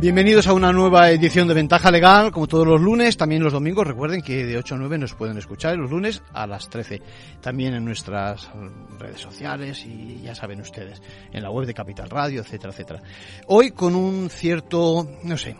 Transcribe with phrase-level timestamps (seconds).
[0.00, 3.84] Bienvenidos a una nueva edición de Ventaja Legal, como todos los lunes, también los domingos.
[3.84, 7.02] Recuerden que de 8 a 9 nos pueden escuchar los lunes a las 13.
[7.40, 8.48] También en nuestras
[8.96, 13.02] redes sociales y ya saben ustedes, en la web de Capital Radio, etcétera, etcétera.
[13.48, 15.56] Hoy con un cierto, no sé,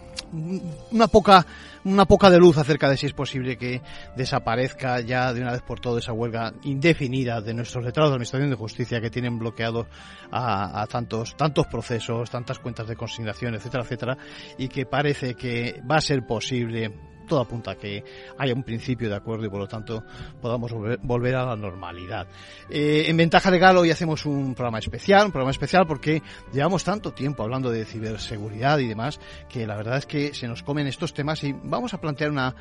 [0.93, 1.45] una poca
[1.85, 3.81] una poca de luz acerca de si es posible que
[4.17, 8.51] desaparezca ya de una vez por todas esa huelga indefinida de nuestros letrados de Administración
[8.51, 9.87] de Justicia que tienen bloqueados
[10.31, 14.19] a, tantos, tantos procesos, tantas cuentas de consignación, etcétera, etcétera,
[14.57, 16.93] y que parece que va a ser posible
[17.29, 18.03] todo apunta a que
[18.39, 20.03] haya un principio de acuerdo y por lo tanto
[20.41, 22.27] podamos volver, a la normalidad.
[22.71, 27.13] Eh, en Ventaja Legal hoy hacemos un programa especial, un programa especial porque llevamos tanto
[27.13, 31.13] tiempo hablando de ciberseguridad y demás que la verdad es que se nos comen estos
[31.13, 32.55] temas y vamos a plantear una,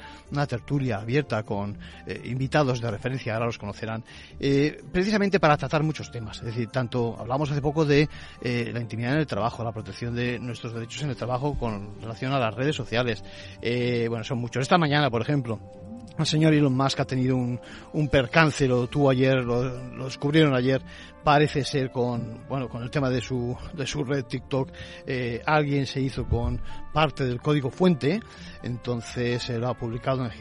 [0.47, 4.03] tertulia abierta con eh, invitados de referencia, ahora los conocerán,
[4.39, 6.39] eh, precisamente para tratar muchos temas.
[6.39, 8.09] Es decir, tanto hablamos hace poco de
[8.41, 12.33] la intimidad en el trabajo, la protección de nuestros derechos en el trabajo con relación
[12.33, 13.23] a las redes sociales.
[13.61, 15.59] Bueno, son muchos esta mañana, por ejemplo,
[16.17, 17.59] el señor Elon Musk ha tenido un,
[17.94, 19.63] un percance, lo tuvo ayer, lo,
[20.05, 20.81] descubrieron ayer,
[21.28, 24.72] parece ser con, bueno, con el tema de su, de su red TikTok,
[25.06, 26.61] eh, alguien se hizo con
[26.94, 28.22] parte del código fuente,
[28.64, 30.31] entonces se lo ha publicado en,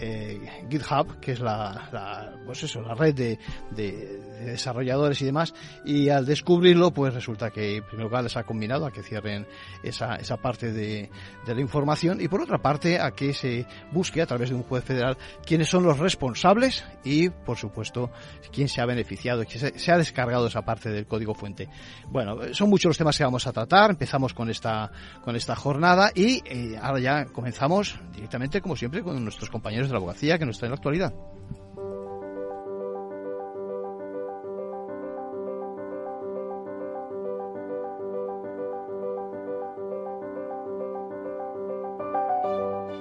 [0.00, 3.38] eh, GitHub, que es la, la, pues eso, la red de,
[3.70, 5.52] de, de, desarrolladores y demás,
[5.84, 9.46] y al descubrirlo, pues resulta que en primer lugar les ha combinado a que cierren
[9.82, 11.10] esa, esa parte de,
[11.46, 12.20] de la información.
[12.22, 15.68] Y por otra parte a que se busque a través de un juez federal quiénes
[15.68, 18.10] son los responsables y, por supuesto,
[18.50, 21.68] quién se ha beneficiado, quién se, se ha descargado esa parte del código fuente.
[22.08, 23.90] Bueno, son muchos los temas que vamos a tratar.
[23.90, 24.90] Empezamos con esta,
[25.24, 29.92] con esta jornada y eh, ahora ya comenzamos directamente, como siempre, con nuestros compañeros de
[29.92, 31.14] la abogacía que nos están en la actualidad.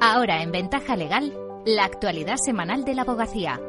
[0.02, 1.34] Ahora en Ventaja Legal,
[1.66, 3.60] la actualidad semanal de la abogacía.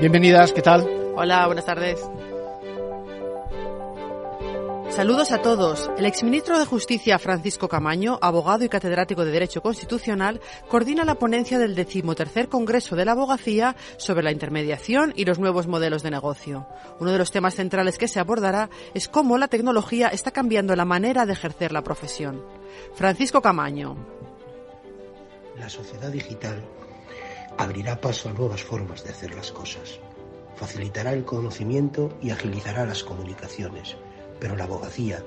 [0.00, 0.88] Bienvenidas, ¿qué tal?
[1.16, 1.98] Hola, buenas tardes.
[4.90, 5.90] Saludos a todos.
[5.98, 11.58] El exministro de Justicia Francisco Camaño, abogado y catedrático de Derecho Constitucional, coordina la ponencia
[11.58, 16.68] del decimotercer Congreso de la Abogacía sobre la intermediación y los nuevos modelos de negocio.
[17.00, 20.84] Uno de los temas centrales que se abordará es cómo la tecnología está cambiando la
[20.84, 22.44] manera de ejercer la profesión.
[22.94, 23.96] Francisco Camaño.
[25.56, 26.62] La sociedad digital
[27.58, 30.00] abrirá paso a nuevas formas de hacer las cosas.
[30.56, 33.96] Facilitará el conocimiento y agilizará las comunicaciones
[34.38, 35.22] pero la abogacía,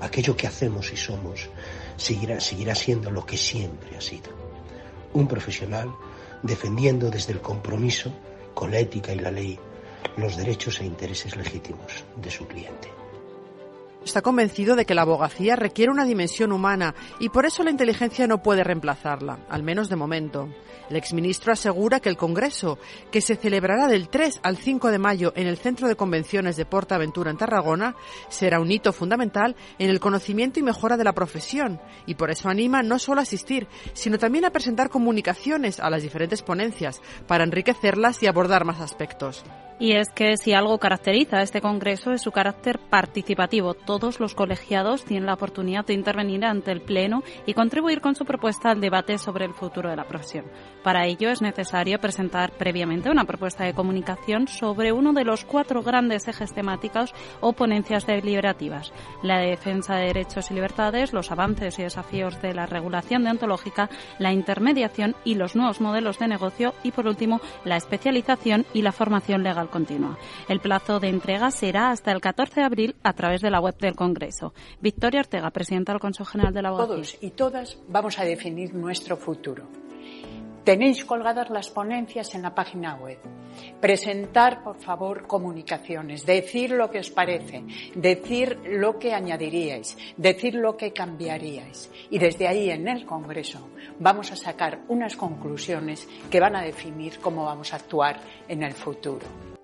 [0.00, 1.48] aquello que hacemos y somos,
[1.96, 4.30] seguirá, seguirá siendo lo que siempre ha sido.
[5.12, 5.90] Un profesional
[6.42, 8.12] defendiendo desde el compromiso
[8.54, 9.58] con la ética y la ley
[10.16, 12.90] los derechos e intereses legítimos de su cliente.
[14.06, 18.28] Está convencido de que la abogacía requiere una dimensión humana y por eso la inteligencia
[18.28, 20.48] no puede reemplazarla, al menos de momento.
[20.88, 22.78] El exministro asegura que el Congreso,
[23.10, 26.64] que se celebrará del 3 al 5 de mayo en el Centro de Convenciones de
[26.64, 27.96] Portaventura en Tarragona,
[28.28, 32.48] será un hito fundamental en el conocimiento y mejora de la profesión y por eso
[32.48, 37.42] anima no solo a asistir, sino también a presentar comunicaciones a las diferentes ponencias para
[37.42, 39.42] enriquecerlas y abordar más aspectos.
[39.78, 43.74] Y es que si algo caracteriza este Congreso es su carácter participativo.
[43.74, 48.24] Todos los colegiados tienen la oportunidad de intervenir ante el Pleno y contribuir con su
[48.24, 50.46] propuesta al debate sobre el futuro de la profesión.
[50.82, 55.82] Para ello es necesario presentar previamente una propuesta de comunicación sobre uno de los cuatro
[55.82, 58.94] grandes ejes temáticos o ponencias deliberativas.
[59.22, 64.32] La defensa de derechos y libertades, los avances y desafíos de la regulación deontológica, la
[64.32, 69.42] intermediación y los nuevos modelos de negocio y, por último, la especialización y la formación
[69.42, 70.18] legal continua.
[70.48, 73.76] El plazo de entrega será hasta el 14 de abril a través de la web
[73.78, 74.54] del Congreso.
[74.80, 76.94] Victoria Ortega, presidenta del Consejo General de la Abogacía.
[76.94, 79.64] Todos y todas vamos a definir nuestro futuro.
[80.66, 83.18] Tenéis colgadas las ponencias en la página web.
[83.80, 87.62] Presentar, por favor, comunicaciones, decir lo que os parece,
[87.94, 91.88] decir lo que añadiríais, decir lo que cambiaríais.
[92.10, 93.68] Y desde ahí, en el Congreso,
[94.00, 98.18] vamos a sacar unas conclusiones que van a definir cómo vamos a actuar
[98.48, 99.55] en el futuro.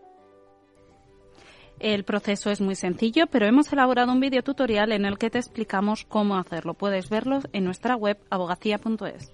[1.82, 5.38] El proceso es muy sencillo, pero hemos elaborado un vídeo tutorial en el que te
[5.38, 6.74] explicamos cómo hacerlo.
[6.74, 9.32] Puedes verlo en nuestra web abogacía.es.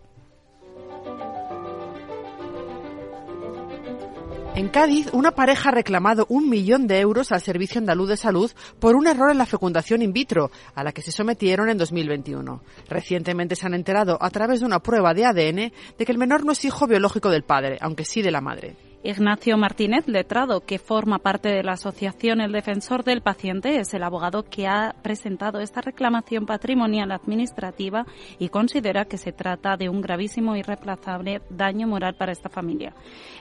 [4.54, 8.50] En Cádiz, una pareja ha reclamado un millón de euros al Servicio Andaluz de Salud
[8.80, 12.62] por un error en la fecundación in vitro, a la que se sometieron en 2021.
[12.88, 16.46] Recientemente se han enterado, a través de una prueba de ADN, de que el menor
[16.46, 18.87] no es hijo biológico del padre, aunque sí de la madre.
[19.04, 24.02] Ignacio Martínez Letrado, que forma parte de la asociación El Defensor del Paciente, es el
[24.02, 28.06] abogado que ha presentado esta reclamación patrimonial administrativa
[28.40, 32.92] y considera que se trata de un gravísimo y irreplazable daño moral para esta familia.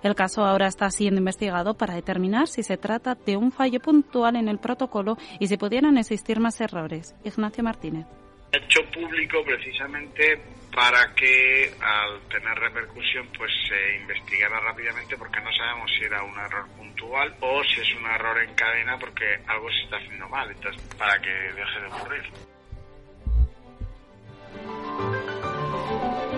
[0.04, 4.36] El caso ahora está siendo investigado para determinar si se trata de un fallo puntual
[4.36, 7.16] en el protocolo y si pudieran existir más errores.
[7.24, 8.06] Ignacio Martínez
[8.52, 10.42] hecho público precisamente
[10.74, 16.38] para que al tener repercusión pues se investigara rápidamente porque no sabemos si era un
[16.38, 20.50] error puntual o si es un error en cadena porque algo se está haciendo mal,
[20.52, 22.24] entonces para que deje de ocurrir.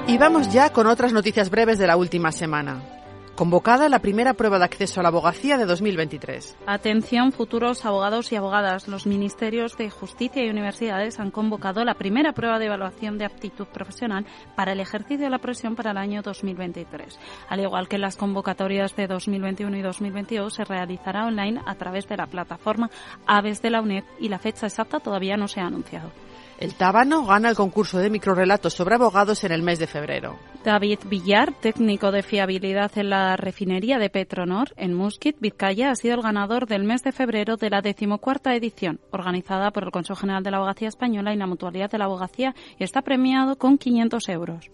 [0.07, 2.98] Y vamos ya con otras noticias breves de la última semana
[3.39, 6.57] convocada la primera prueba de acceso a la abogacía de 2023.
[6.65, 8.89] Atención, futuros abogados y abogadas.
[8.89, 13.65] Los ministerios de Justicia y Universidades han convocado la primera prueba de evaluación de aptitud
[13.67, 14.25] profesional
[14.57, 17.17] para el ejercicio de la profesión para el año 2023.
[17.47, 22.17] Al igual que las convocatorias de 2021 y 2022, se realizará online a través de
[22.17, 22.89] la plataforma
[23.25, 26.11] Aves de la UNED y la fecha exacta todavía no se ha anunciado.
[26.59, 30.37] El Tábano gana el concurso de microrelatos sobre abogados en el mes de febrero.
[30.65, 36.15] David Villar, técnico de fiabilidad en la refinería de Petronor en Musquit, Vizcaya, ha sido
[36.15, 40.43] el ganador del mes de febrero de la decimocuarta edición, organizada por el Consejo General
[40.43, 44.27] de la Abogacía Española y la Mutualidad de la Abogacía, y está premiado con 500
[44.27, 44.69] euros.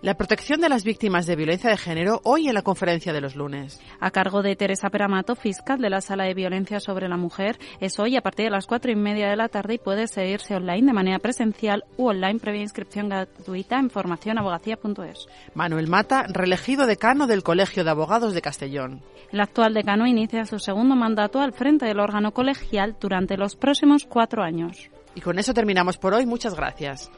[0.00, 3.34] La protección de las víctimas de violencia de género hoy en la conferencia de los
[3.34, 3.80] lunes.
[3.98, 7.98] A cargo de Teresa Peramato, fiscal de la Sala de Violencia sobre la Mujer, es
[7.98, 10.86] hoy a partir de las cuatro y media de la tarde y puede seguirse online
[10.86, 15.26] de manera presencial u online previa inscripción gratuita en formacionabogacía.es.
[15.54, 19.02] Manuel Mata, reelegido decano del Colegio de Abogados de Castellón.
[19.32, 24.04] El actual decano inicia su segundo mandato al frente del órgano colegial durante los próximos
[24.04, 24.90] cuatro años.
[25.16, 26.24] Y con eso terminamos por hoy.
[26.24, 27.10] Muchas gracias.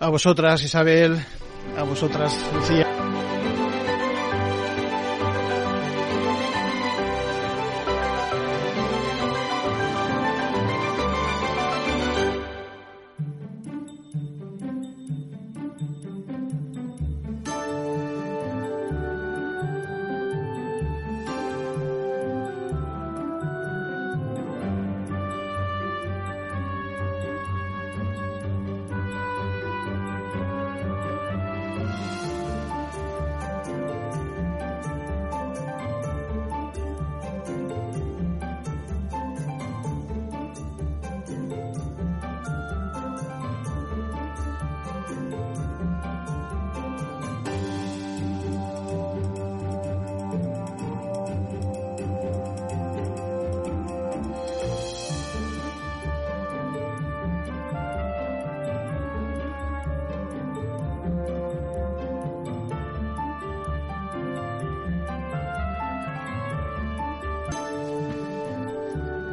[0.00, 1.20] A vosotras, Isabel
[1.76, 2.86] a vosotras, Lucía.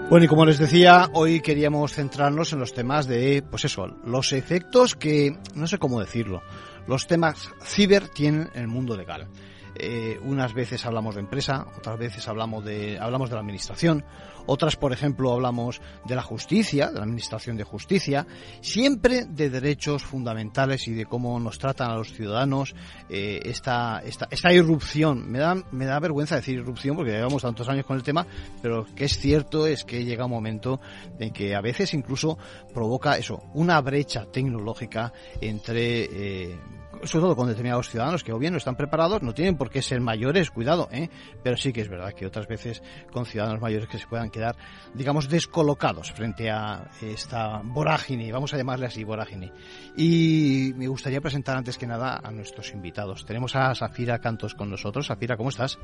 [0.09, 4.31] Bueno, y como les decía, hoy queríamos centrarnos en los temas de, pues eso, los
[4.31, 6.41] efectos que, no sé cómo decirlo,
[6.87, 9.27] los temas ciber tienen en el mundo legal.
[9.79, 14.03] Eh, unas veces hablamos de empresa, otras veces hablamos de, hablamos de la administración,
[14.47, 18.25] otras, por ejemplo, hablamos de la justicia, de la administración de justicia,
[18.61, 22.73] siempre de derechos fundamentales y de cómo nos tratan a los ciudadanos
[23.09, 25.29] eh, esta, esta, esta irrupción.
[25.29, 28.25] Me da, me da vergüenza decir irrupción porque llevamos tantos años con el tema,
[28.61, 30.79] pero lo que es cierto es que llega un momento
[31.19, 32.37] en que a veces incluso
[32.73, 36.59] provoca eso, una brecha tecnológica entre eh,
[37.03, 39.81] sobre todo con determinados ciudadanos que o bien no están preparados, no tienen por qué
[39.81, 41.09] ser mayores, cuidado, ¿eh?
[41.43, 44.55] pero sí que es verdad que otras veces con ciudadanos mayores que se puedan quedar,
[44.93, 49.51] digamos, descolocados frente a esta vorágine, vamos a llamarle así, vorágine.
[49.95, 53.25] Y me gustaría presentar antes que nada a nuestros invitados.
[53.25, 55.07] Tenemos a Safira Cantos con nosotros.
[55.07, 55.79] Safira, ¿cómo estás?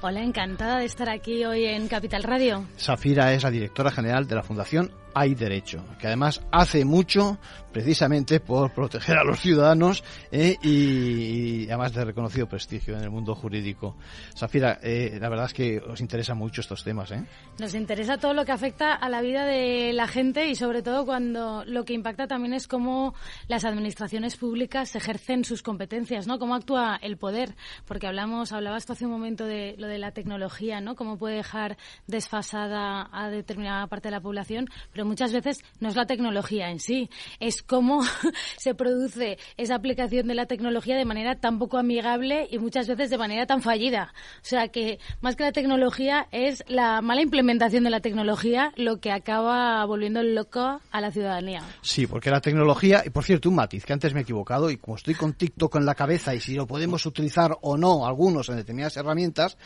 [0.00, 2.64] Hola, encantada de estar aquí hoy en Capital Radio.
[2.76, 7.38] Safira es la directora general de la Fundación hay derecho, que además hace mucho
[7.72, 13.34] precisamente por proteger a los ciudadanos eh, y, además de reconocido prestigio en el mundo
[13.34, 13.96] jurídico.
[14.36, 17.12] Zafira, eh, la verdad es que os interesan mucho estos temas.
[17.12, 17.24] ¿eh?
[17.58, 21.04] Nos interesa todo lo que afecta a la vida de la gente y sobre todo
[21.04, 23.14] cuando lo que impacta también es cómo
[23.48, 26.38] las administraciones públicas ejercen sus competencias, ¿no?
[26.38, 27.54] Cómo actúa el poder,
[27.86, 30.96] porque hablamos, hablabas hace un momento de lo de la tecnología, ¿no?
[30.96, 35.96] Cómo puede dejar desfasada a determinada parte de la población, pero muchas veces no es
[35.96, 37.10] la tecnología en sí,
[37.40, 38.02] es cómo
[38.56, 43.10] se produce esa aplicación de la tecnología de manera tan poco amigable y muchas veces
[43.10, 44.12] de manera tan fallida.
[44.36, 49.00] O sea que más que la tecnología es la mala implementación de la tecnología lo
[49.00, 51.62] que acaba volviendo loco a la ciudadanía.
[51.80, 54.76] Sí, porque la tecnología, y por cierto, un matiz, que antes me he equivocado y
[54.76, 58.48] como estoy con TikTok en la cabeza y si lo podemos utilizar o no algunos
[58.48, 59.56] en determinadas herramientas,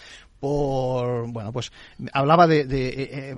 [0.42, 1.70] por bueno pues
[2.12, 2.66] hablaba de, eh,
[2.98, 3.36] eh,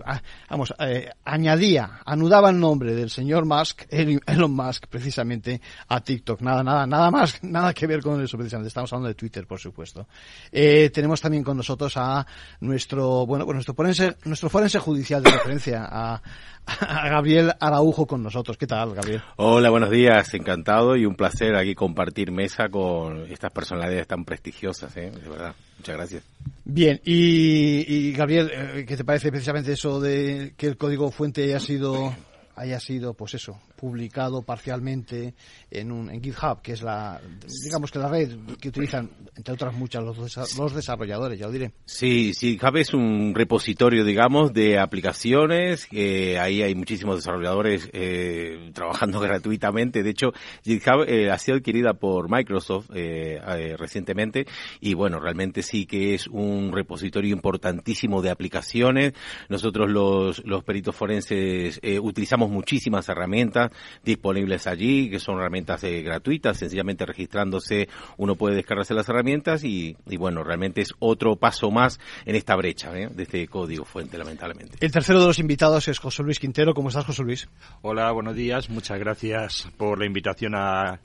[0.48, 6.40] vamos eh, añadía anudaba el nombre del señor Musk Elon Musk precisamente a TikTok.
[6.40, 8.68] Nada nada nada más nada que ver con eso precisamente.
[8.68, 10.06] Estamos hablando de Twitter por supuesto.
[10.50, 12.26] Tenemos también con nosotros a
[12.60, 16.22] nuestro bueno pues nuestro forense nuestro forense judicial de referencia a,
[16.66, 18.56] a Gabriel Araujo con nosotros.
[18.56, 20.32] Qué tal Gabriel hola buenos días.
[20.34, 25.96] Encantado y un placer aquí compartir mesa con estas personalidades tan prestigiosas de verdad muchas
[25.96, 26.24] gracias.
[26.64, 31.60] Bien, y, Gabriel, eh, ¿qué te parece precisamente eso de que el código fuente haya
[31.60, 32.14] sido,
[32.56, 35.34] haya sido, pues eso, publicado parcialmente
[35.70, 37.20] en, un, en GitHub, que es la,
[37.64, 40.16] digamos que la red que utilizan, entre otras muchas, los,
[40.56, 41.72] los desarrolladores, ya lo diré.
[41.84, 45.86] Sí, sí, GitHub es un repositorio, digamos, de aplicaciones.
[45.92, 50.02] ahí hay muchísimos desarrolladores eh, trabajando gratuitamente.
[50.02, 54.46] De hecho, GitHub eh, ha sido adquirida por Microsoft eh, eh, recientemente
[54.80, 59.12] y bueno, realmente sí que es un repositorio importantísimo de aplicaciones.
[59.50, 63.72] Nosotros los, los peritos forenses eh, utilizamos muchísimas herramientas
[64.04, 69.96] disponibles allí, que son herramientas eh, gratuitas, sencillamente registrándose uno puede descargarse las herramientas y,
[70.18, 73.08] bueno, realmente es otro paso más en esta brecha ¿eh?
[73.10, 74.76] de este código fuente, lamentablemente.
[74.80, 76.74] El tercero de los invitados es José Luis Quintero.
[76.74, 77.48] ¿Cómo estás, José Luis?
[77.82, 78.70] Hola, buenos días.
[78.70, 81.00] Muchas gracias por la invitación a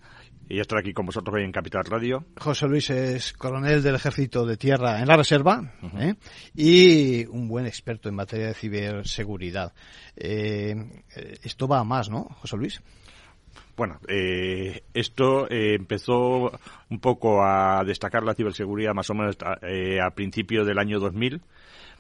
[0.50, 2.26] y estar aquí con vosotros hoy en Capital Radio.
[2.38, 6.16] José Luis es coronel del Ejército de Tierra en la Reserva ¿eh?
[6.56, 9.74] y un buen experto en materia de ciberseguridad.
[10.16, 10.76] Eh,
[11.44, 12.82] esto va a más, ¿no, José Luis?
[13.78, 16.52] Bueno, eh, esto empezó
[16.90, 21.42] un poco a destacar la ciberseguridad más o menos a, principios del año 2000,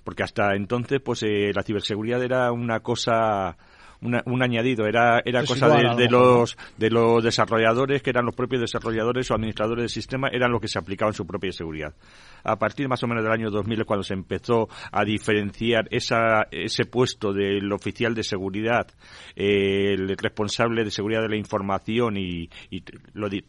[0.04, 3.58] porque hasta entonces pues la ciberseguridad era una cosa
[4.02, 9.30] un añadido, era, era cosa de, los, de los desarrolladores, que eran los propios desarrolladores
[9.30, 11.94] o administradores del sistema, eran los que se aplicaban su propia seguridad.
[12.44, 16.86] A partir más o menos del año 2000 cuando se empezó a diferenciar esa, ese
[16.86, 18.88] puesto del oficial de seguridad,
[19.36, 22.50] el responsable de seguridad de la información y,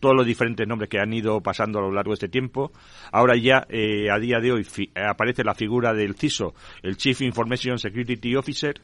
[0.00, 2.72] todos los diferentes nombres que han ido pasando a lo largo de este tiempo.
[3.12, 4.66] Ahora ya, eh, a día de hoy,
[4.96, 8.74] aparece la figura del CISO, el Chief Information Security Officer,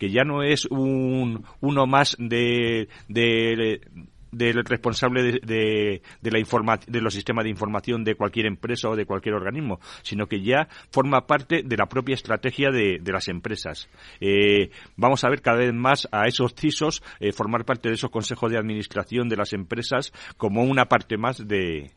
[0.00, 7.12] que ya no es un, uno más de, del responsable de, de, la de los
[7.12, 11.62] sistemas de información de cualquier empresa o de cualquier organismo, sino que ya forma parte
[11.62, 13.90] de la propia estrategia de, de las empresas.
[14.22, 18.10] Eh, vamos a ver cada vez más a esos CISOs eh, formar parte de esos
[18.10, 21.90] consejos de administración de las empresas como una parte más de,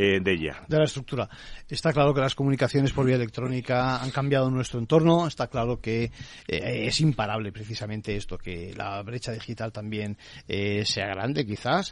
[0.00, 0.62] eh, de ella.
[0.68, 1.28] De la estructura.
[1.68, 5.26] Está claro que las comunicaciones por vía electrónica han cambiado nuestro entorno.
[5.26, 6.12] Está claro que
[6.46, 11.90] eh, es imparable precisamente esto, que la brecha digital también eh, sea grande, quizás.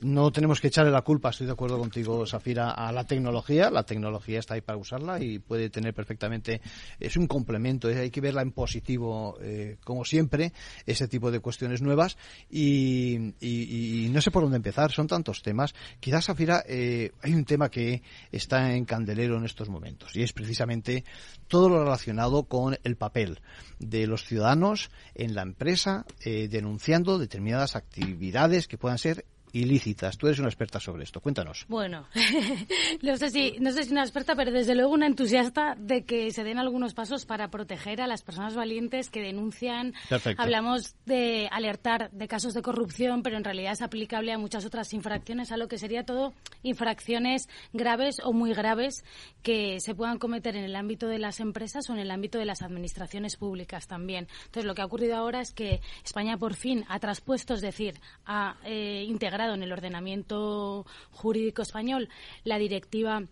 [0.00, 3.70] No tenemos que echarle la culpa, estoy de acuerdo contigo, Safira, a la tecnología.
[3.70, 6.60] La tecnología está ahí para usarla y puede tener perfectamente.
[6.98, 9.38] Es un complemento, hay que verla en positivo,
[9.84, 10.52] como siempre,
[10.84, 12.18] ese tipo de cuestiones nuevas.
[12.50, 15.76] Y, no sé por dónde empezar, son tantos temas.
[16.00, 18.02] Quizás, Safira, hay un tema que
[18.32, 21.04] está en candelero en estos momentos y es precisamente
[21.48, 23.40] todo lo relacionado con el papel
[23.78, 30.18] de los ciudadanos en la empresa eh, denunciando determinadas actividades que puedan ser ilícitas.
[30.18, 31.20] Tú eres una experta sobre esto.
[31.20, 31.64] Cuéntanos.
[31.68, 32.06] Bueno,
[33.02, 36.30] no sé si no sé si una experta, pero desde luego una entusiasta de que
[36.30, 39.94] se den algunos pasos para proteger a las personas valientes que denuncian.
[40.36, 44.92] Hablamos de alertar de casos de corrupción, pero en realidad es aplicable a muchas otras
[44.92, 49.04] infracciones, a lo que sería todo infracciones graves o muy graves
[49.42, 52.44] que se puedan cometer en el ámbito de las empresas o en el ámbito de
[52.44, 54.28] las administraciones públicas también.
[54.46, 58.00] Entonces, lo que ha ocurrido ahora es que España por fin ha traspuesto, es decir,
[58.26, 62.08] ha eh, integrado en el ordenamiento jurídico español.
[62.44, 63.22] La directiva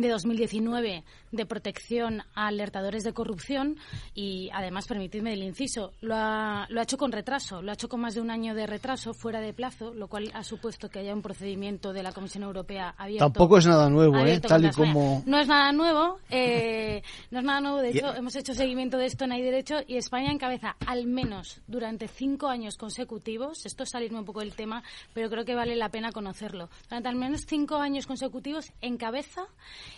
[0.00, 3.76] de 2019 de protección a alertadores de corrupción
[4.14, 7.88] y además permitidme el inciso lo ha, lo ha hecho con retraso lo ha hecho
[7.88, 11.00] con más de un año de retraso fuera de plazo lo cual ha supuesto que
[11.00, 13.26] haya un procedimiento de la Comisión Europea abierto.
[13.26, 14.40] Tampoco es nada nuevo ¿eh?
[14.40, 17.78] tal y como no es nada nuevo eh, no es nada nuevo.
[17.78, 21.60] De hecho hemos hecho seguimiento de esto en Hay Derecho y España encabeza al menos
[21.66, 23.66] durante cinco años consecutivos.
[23.66, 24.82] Esto es salirme un poco del tema
[25.14, 26.68] pero creo que vale la pena conocerlo.
[26.88, 29.46] Durante al menos cinco años consecutivos encabeza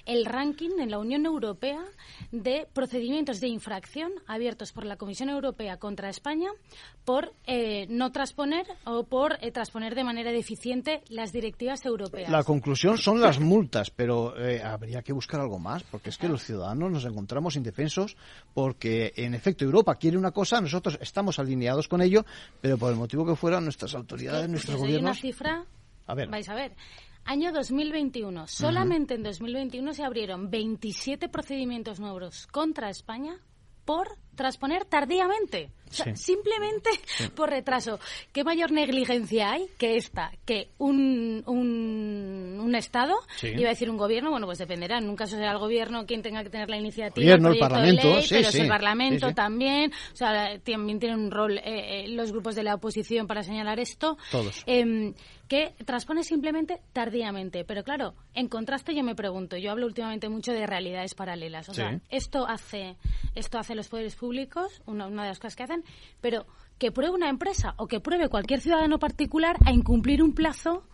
[0.07, 1.83] el ranking en la Unión Europea
[2.31, 6.51] de procedimientos de infracción abiertos por la Comisión Europea contra España
[7.05, 12.31] por eh, no transponer o por eh, transponer de manera deficiente las directivas europeas.
[12.31, 16.29] La conclusión son las multas, pero eh, habría que buscar algo más, porque es que
[16.29, 18.17] los ciudadanos nos encontramos indefensos
[18.55, 22.25] porque, en efecto, Europa quiere una cosa, nosotros estamos alineados con ello,
[22.61, 25.03] pero por el motivo que fuera, nuestras autoridades, nuestros gobiernos...
[25.03, 25.65] una cifra,
[26.07, 26.29] a ver.
[26.29, 26.73] vais a ver,
[27.25, 28.47] Año 2021.
[28.49, 33.39] Solamente en 2021 se abrieron 27 procedimientos nuevos contra España
[33.85, 35.71] por transponer tardíamente.
[36.15, 36.91] simplemente
[37.37, 37.99] por retraso.
[38.33, 40.33] ¿Qué mayor negligencia hay que esta?
[40.45, 44.97] Que un, un, Estado, iba a decir un gobierno, bueno, pues dependerá.
[44.97, 48.15] En un caso será el gobierno quien tenga que tener la iniciativa, el, Parlamento, de
[48.15, 49.93] ley, pero es el Parlamento también.
[50.13, 53.79] O sea, también tienen un rol eh, eh, los grupos de la oposición para señalar
[53.79, 54.17] esto.
[54.31, 54.63] Todos.
[54.67, 55.13] Em,
[55.53, 57.63] que transpone simplemente tardíamente.
[57.67, 61.69] Pero claro, en contraste yo me pregunto, yo hablo últimamente mucho de realidades paralelas.
[61.69, 62.97] O sea, esto hace,
[63.35, 65.83] esto hace los poderes públicos, una, una de las cosas que hacen,
[66.21, 66.47] pero
[66.79, 70.85] que pruebe una empresa o que pruebe cualquier ciudadano particular a incumplir un plazo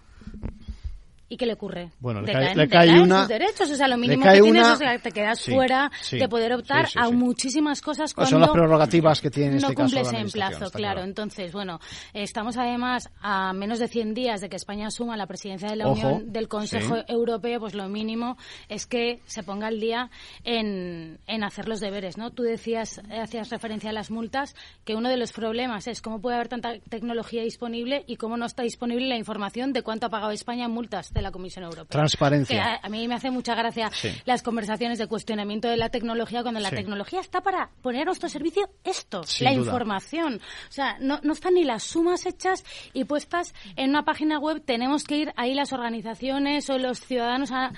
[1.30, 1.90] ¿Y qué le ocurre?
[2.00, 3.70] Bueno, le, cae, le cae una, sus derechos.
[3.70, 7.10] O sea, lo mínimo que tienes es que te quedas fuera de poder optar a
[7.10, 11.02] muchísimas cosas cuando son las prerrogativas que tiene no este cumples caso en plazo, claro.
[11.02, 11.80] Entonces, bueno,
[12.14, 15.88] estamos además a menos de 100 días de que España asuma la presidencia de la
[15.88, 18.38] Unión del Consejo Europeo, pues lo mínimo
[18.70, 20.10] es que se ponga al día
[20.44, 22.30] en, en hacer los deberes, ¿no?
[22.30, 24.56] Tú decías, hacías referencia a las multas,
[24.86, 28.46] que uno de los problemas es cómo puede haber tanta tecnología disponible y cómo no
[28.46, 31.86] está disponible la información de cuánto ha pagado España en multas de la Comisión Europea.
[31.88, 32.80] Transparencia.
[32.82, 33.90] a, mí me hace mucha gracia
[34.24, 38.28] las conversaciones de cuestionamiento de la tecnología cuando la tecnología está para poner a nuestro
[38.28, 40.40] servicio esto, la información.
[40.68, 44.62] O sea, no, no están ni las sumas hechas y puestas en una página web.
[44.64, 47.72] Tenemos que ir ahí las organizaciones o los ciudadanos a,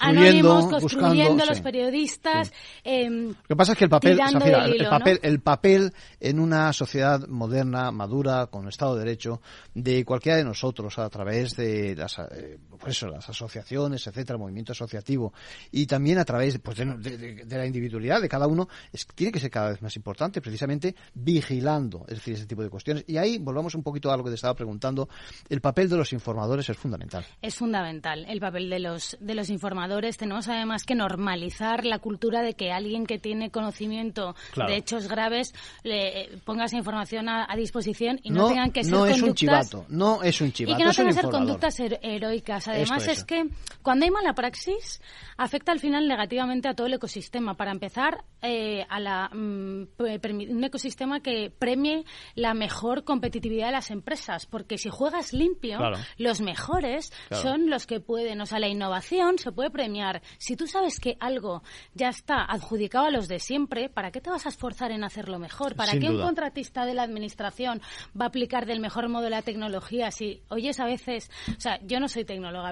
[0.00, 2.52] anónimos construyendo los periodistas.
[2.84, 7.26] Em, Lo que pasa es que el papel, el, papel, el papel en una sociedad
[7.26, 9.40] moderna, madura, con Estado de Derecho,
[9.74, 14.40] de cualquiera de nosotros a través de las, eh, pues eso, las asociaciones, etcétera, el
[14.40, 15.32] movimiento asociativo,
[15.70, 19.50] y también a través pues, de, la individualidad de cada uno, es, tiene que ser
[19.50, 23.04] cada vez más importante, precisamente vigilando, es decir, ese tipo de cuestiones.
[23.06, 25.08] Y ahí volvamos un poquito a lo que te estaba preguntando,
[25.48, 27.24] el papel de los informadores es fundamental.
[27.42, 30.16] Es fundamental el papel de los, de los informadores.
[30.16, 35.54] Tenemos además que normalizar la cultura de que alguien que tiene conocimiento de hechos graves
[35.82, 39.34] le eh, ponga esa información a, disposición y no, tengan que ser no es un
[39.34, 42.65] chivato, no es un chivato, y que no tengan que ser conductas heroicas.
[42.68, 43.48] Además es que
[43.82, 45.00] cuando hay mala praxis,
[45.36, 47.56] afecta al final negativamente a todo el ecosistema.
[47.56, 53.90] Para empezar, eh, a la, mm, un ecosistema que premie la mejor competitividad de las
[53.90, 55.78] empresas, porque si juegas limpio,
[56.18, 60.22] los mejores son los que pueden, o sea, la innovación se puede premiar.
[60.38, 61.62] Si tú sabes que algo
[61.94, 65.38] ya está adjudicado a los de siempre, ¿para qué te vas a esforzar en hacerlo
[65.38, 65.74] mejor?
[65.76, 67.80] ¿Para qué un contratista de la administración
[68.18, 72.00] va a aplicar del mejor modo la tecnología si oyes a veces, o sea, yo
[72.00, 72.24] no soy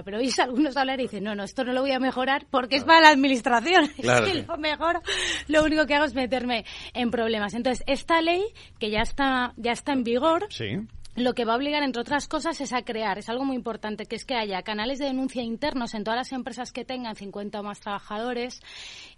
[0.03, 2.45] pero oyes a algunos hablar y dicen, no, no, esto no lo voy a mejorar
[2.49, 3.91] porque es para la administración.
[4.05, 4.27] Claro.
[4.27, 5.01] Es lo mejor,
[5.47, 7.55] lo único que hago es meterme en problemas.
[7.55, 8.43] Entonces, esta ley,
[8.77, 10.77] que ya está, ya está en vigor, sí
[11.15, 14.05] lo que va a obligar, entre otras cosas, es a crear, es algo muy importante,
[14.05, 17.59] que es que haya canales de denuncia internos en todas las empresas que tengan 50
[17.59, 18.61] o más trabajadores,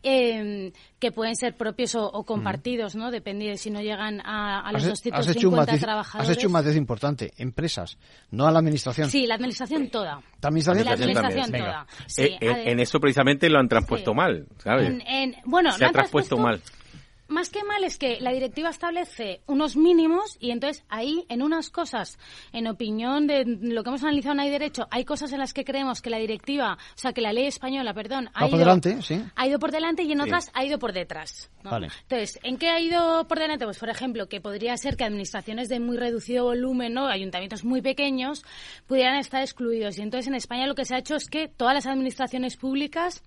[0.04, 3.10] eh, que pueden ser propios o, compartidos, ¿no?
[3.10, 6.30] Depende de si no llegan a, los 250 trabajadores.
[6.30, 7.98] Has hecho un matiz importante, empresas,
[8.32, 9.10] no a la administración.
[9.10, 10.22] Sí, la administración toda.
[10.42, 11.88] ¿La administración, la administración toda.
[12.18, 14.94] Eh, en, eso precisamente lo han transpuesto mal, ¿sabes?
[15.46, 16.62] bueno, Se ha transpuesto mal
[17.28, 21.70] más que mal es que la directiva establece unos mínimos y entonces ahí en unas
[21.70, 22.18] cosas,
[22.54, 25.66] en opinión de lo que hemos analizado en hay derecho, hay cosas en las que
[25.66, 29.02] creemos que la directiva, o sea, que la ley española, perdón, ha, ido, por delante,
[29.02, 29.24] ¿sí?
[29.36, 31.50] ha ido por delante y en otras ha ido por detrás.
[31.64, 33.66] Entonces, ¿en qué ha ido por delante?
[33.66, 37.08] Pues, por ejemplo, que podría ser que administraciones de muy reducido volumen, ¿no?
[37.08, 38.44] ayuntamientos muy pequeños,
[38.88, 39.98] pudieran estar excluidos.
[39.98, 43.24] Y entonces en España lo que se ha hecho es que todas las administraciones públicas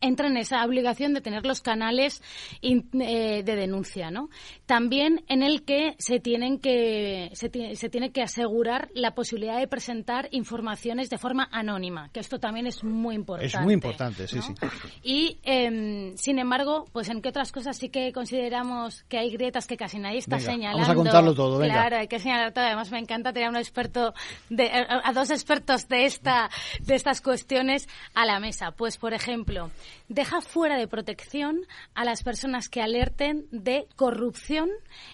[0.00, 2.22] entra en esa obligación de tener los canales
[2.62, 4.28] eh, de denuncia, ¿no?
[4.66, 10.28] También en el que se tienen que se, tiene que asegurar la posibilidad de presentar
[10.30, 13.46] informaciones de forma anónima, que esto también es muy importante.
[13.46, 14.54] Es muy importante, sí, sí.
[15.02, 19.66] Y em, sin embargo, pues en qué otras cosas sí que consideramos que hay grietas
[19.66, 20.82] que casi nadie está señalando.
[20.82, 21.74] Vamos a contarlo todo, venga.
[21.74, 22.64] Claro, hay que señalar todo.
[22.64, 24.14] Además me encanta tener a un experto
[24.48, 28.72] de, a dos expertos de esta de estas cuestiones a la mesa.
[28.72, 29.70] Pues por ejemplo,
[30.08, 31.60] deja fuera de protección
[31.94, 34.68] a las personas que alerten de corrupción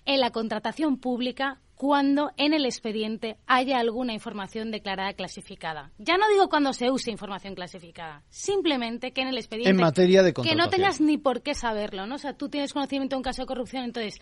[0.05, 5.91] en la contratación pública cuando en el expediente haya alguna información declarada clasificada.
[5.99, 10.23] Ya no digo cuando se use información clasificada, simplemente que en el expediente en materia
[10.23, 12.15] de que no tengas ni por qué saberlo, ¿no?
[12.15, 14.21] O sea, tú tienes conocimiento de un caso de corrupción, entonces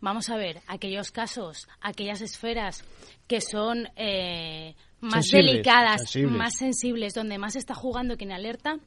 [0.00, 2.84] vamos a ver aquellos casos, aquellas esferas
[3.26, 8.78] que son eh, más delicadas, más sensibles, donde más está jugando quien alerta,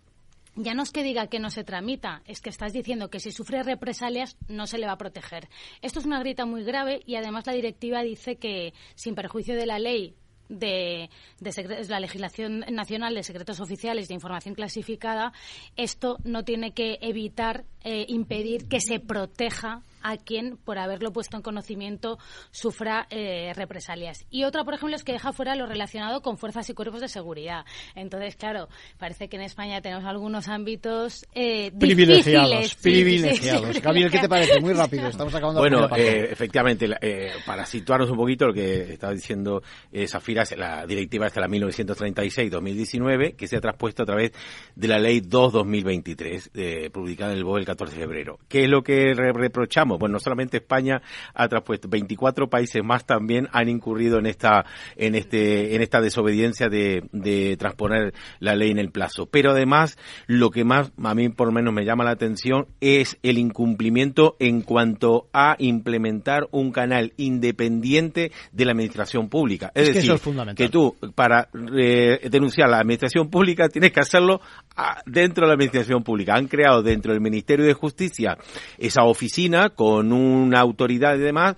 [0.55, 3.31] ya no es que diga que no se tramita, es que estás diciendo que si
[3.31, 5.47] sufre represalias no se le va a proteger.
[5.81, 9.65] Esto es una grita muy grave y además la directiva dice que, sin perjuicio de
[9.65, 10.15] la ley
[10.49, 11.09] de,
[11.87, 15.31] la legislación nacional de secretos oficiales de información clasificada,
[15.77, 21.37] esto no tiene que evitar eh, impedir que se proteja a quien, por haberlo puesto
[21.37, 22.17] en conocimiento,
[22.51, 24.25] sufra eh, represalias.
[24.29, 27.07] Y otra, por ejemplo, es que deja fuera lo relacionado con fuerzas y cuerpos de
[27.07, 27.65] seguridad.
[27.95, 32.75] Entonces, claro, parece que en España tenemos algunos ámbitos eh, privilegiados.
[32.75, 33.79] Privilegiados.
[34.09, 34.59] ¿qué te parece?
[34.59, 39.13] Muy rápido, estamos acabando Bueno, eh, efectivamente, eh, para situarnos un poquito, lo que estaba
[39.13, 39.61] diciendo
[39.91, 44.31] eh, Zafira, la directiva hasta la 1936-2019, que se ha traspuesto a través
[44.75, 48.39] de la Ley 2-2023, publicada en el BOE el 14 de febrero.
[48.47, 49.90] ¿Qué es lo que reprochamos?
[49.97, 51.01] Bueno, no solamente España
[51.33, 56.69] ha traspuesto, 24 países más también han incurrido en esta, en este, en esta desobediencia
[56.69, 59.25] de, de transponer la ley en el plazo.
[59.25, 63.17] Pero además, lo que más a mí por lo menos me llama la atención es
[63.23, 69.71] el incumplimiento en cuanto a implementar un canal independiente de la administración pública.
[69.73, 70.13] Es, decir,
[70.55, 74.41] que, tú, para eh, denunciar a la administración pública, tienes que hacerlo
[74.75, 76.35] ah, dentro de la administración pública.
[76.35, 78.37] Han creado dentro del Ministerio de Justicia
[78.77, 81.55] esa oficina con una autoridad y demás,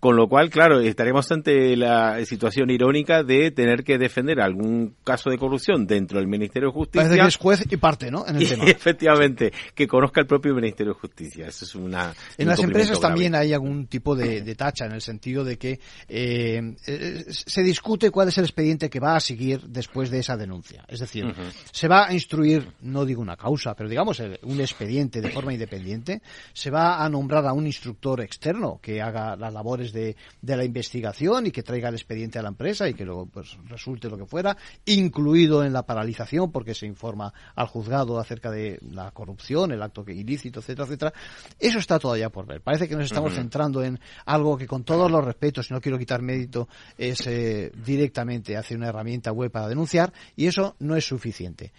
[0.00, 5.28] con lo cual, claro, estaremos ante la situación irónica de tener que defender algún caso
[5.28, 7.02] de corrupción dentro del Ministerio de Justicia.
[7.02, 8.26] Parece que es juez y parte, ¿no?
[8.26, 8.64] En el tema.
[8.64, 11.46] Efectivamente, que conozca el propio Ministerio de Justicia.
[11.46, 12.14] Eso es una.
[12.38, 15.78] En las empresas también hay algún tipo de, tacha, en el sentido de que
[16.08, 20.38] eh, eh, se discute cuál es el expediente que va a seguir después de esa
[20.38, 20.86] denuncia.
[20.88, 21.34] Es decir,
[21.70, 25.52] se va a instruir, no digo una causa, pero digamos eh, un expediente de forma
[25.52, 26.22] independiente,
[26.54, 30.64] se va a nombrar a un instructor externo que haga las labores de, de, la
[30.64, 34.16] investigación y que traiga el expediente a la empresa y que luego pues resulte lo
[34.16, 39.72] que fuera, incluido en la paralización porque se informa al juzgado acerca de la corrupción,
[39.72, 41.12] el acto que ilícito, etcétera, etcétera.
[41.58, 42.60] Eso está todavía por ver.
[42.60, 45.98] Parece que nos estamos centrando en algo que con todos los respetos, y no quiero
[45.98, 51.04] quitar mérito, es eh, directamente hacer una herramienta web para denunciar y eso no es
[51.04, 51.72] suficiente.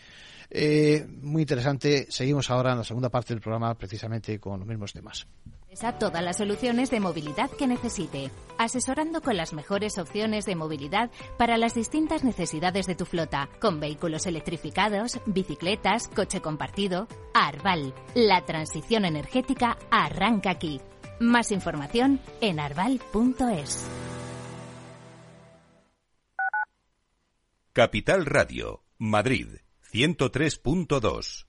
[0.50, 2.08] Eh, muy interesante.
[2.10, 5.28] Seguimos ahora en la segunda parte del programa precisamente con los mismos temas.
[6.00, 11.58] Todas las soluciones de movilidad que necesite, asesorando con las mejores opciones de movilidad para
[11.58, 17.08] las distintas necesidades de tu flota, con vehículos electrificados, bicicletas, coche compartido.
[17.34, 20.82] Arval, la transición energética arranca aquí.
[21.20, 23.90] Más información en arval.es.
[27.74, 29.48] Capital Radio, Madrid,
[29.92, 31.49] 103.2.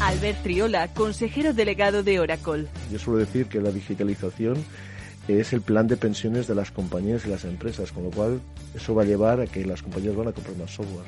[0.00, 2.66] Albert Triola, consejero delegado de Oracle.
[2.90, 4.56] Yo suelo decir que la digitalización
[5.26, 8.40] es el plan de pensiones de las compañías y las empresas, con lo cual
[8.74, 11.06] eso va a llevar a que las compañías van a comprar más software.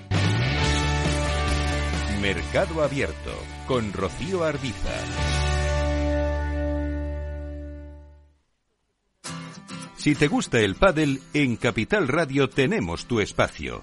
[2.20, 3.32] Mercado Abierto
[3.66, 4.90] con Rocío Arbiza.
[9.96, 13.82] Si te gusta el pádel, en Capital Radio tenemos tu espacio.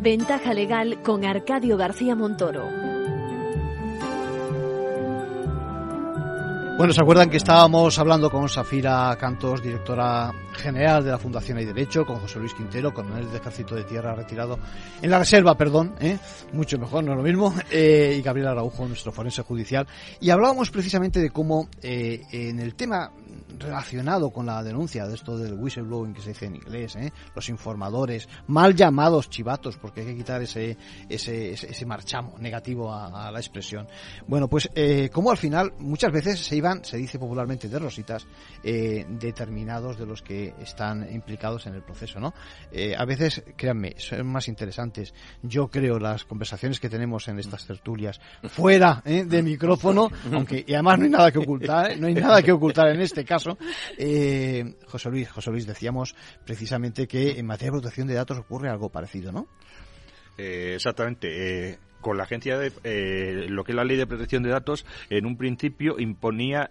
[0.00, 2.70] Ventaja legal con Arcadio García Montoro.
[6.78, 11.64] Bueno, ¿se acuerdan que estábamos hablando con Safira Cantos, directora general de la Fundación Hay
[11.64, 14.60] Derecho, con José Luis Quintero, coronel de Ejército de Tierra retirado
[15.02, 16.16] en la reserva, perdón, ¿eh?
[16.52, 19.88] mucho mejor, no es lo mismo, eh, y Gabriel Araujo, nuestro forense judicial,
[20.20, 23.10] y hablábamos precisamente de cómo eh, en el tema
[23.58, 27.12] relacionado con la denuncia de esto del whistleblowing que se dice en inglés, ¿eh?
[27.34, 30.76] los informadores, mal llamados chivatos, porque hay que quitar ese,
[31.08, 33.86] ese, ese, marchamo negativo a, la expresión.
[34.26, 38.26] Bueno, pues eh, como al final muchas veces se iban, se dice popularmente de rositas,
[38.62, 42.34] eh, determinados de los que están implicados en el proceso, ¿no?
[42.70, 45.14] Eh, a veces, créanme, son más interesantes.
[45.42, 51.04] Yo creo las conversaciones que tenemos en estas tertulias fuera de micrófono, aunque además no
[51.04, 53.58] hay nada que ocultar, no hay nada que ocultar en este caso
[53.96, 58.70] eh, José Luis, José Luis, decíamos precisamente que en materia de protección de datos ocurre
[58.70, 59.46] algo parecido, ¿no?
[60.38, 61.70] Eh, exactamente.
[61.70, 64.86] Eh, con la agencia de eh, lo que es la ley de protección de datos
[65.10, 66.70] en un principio imponía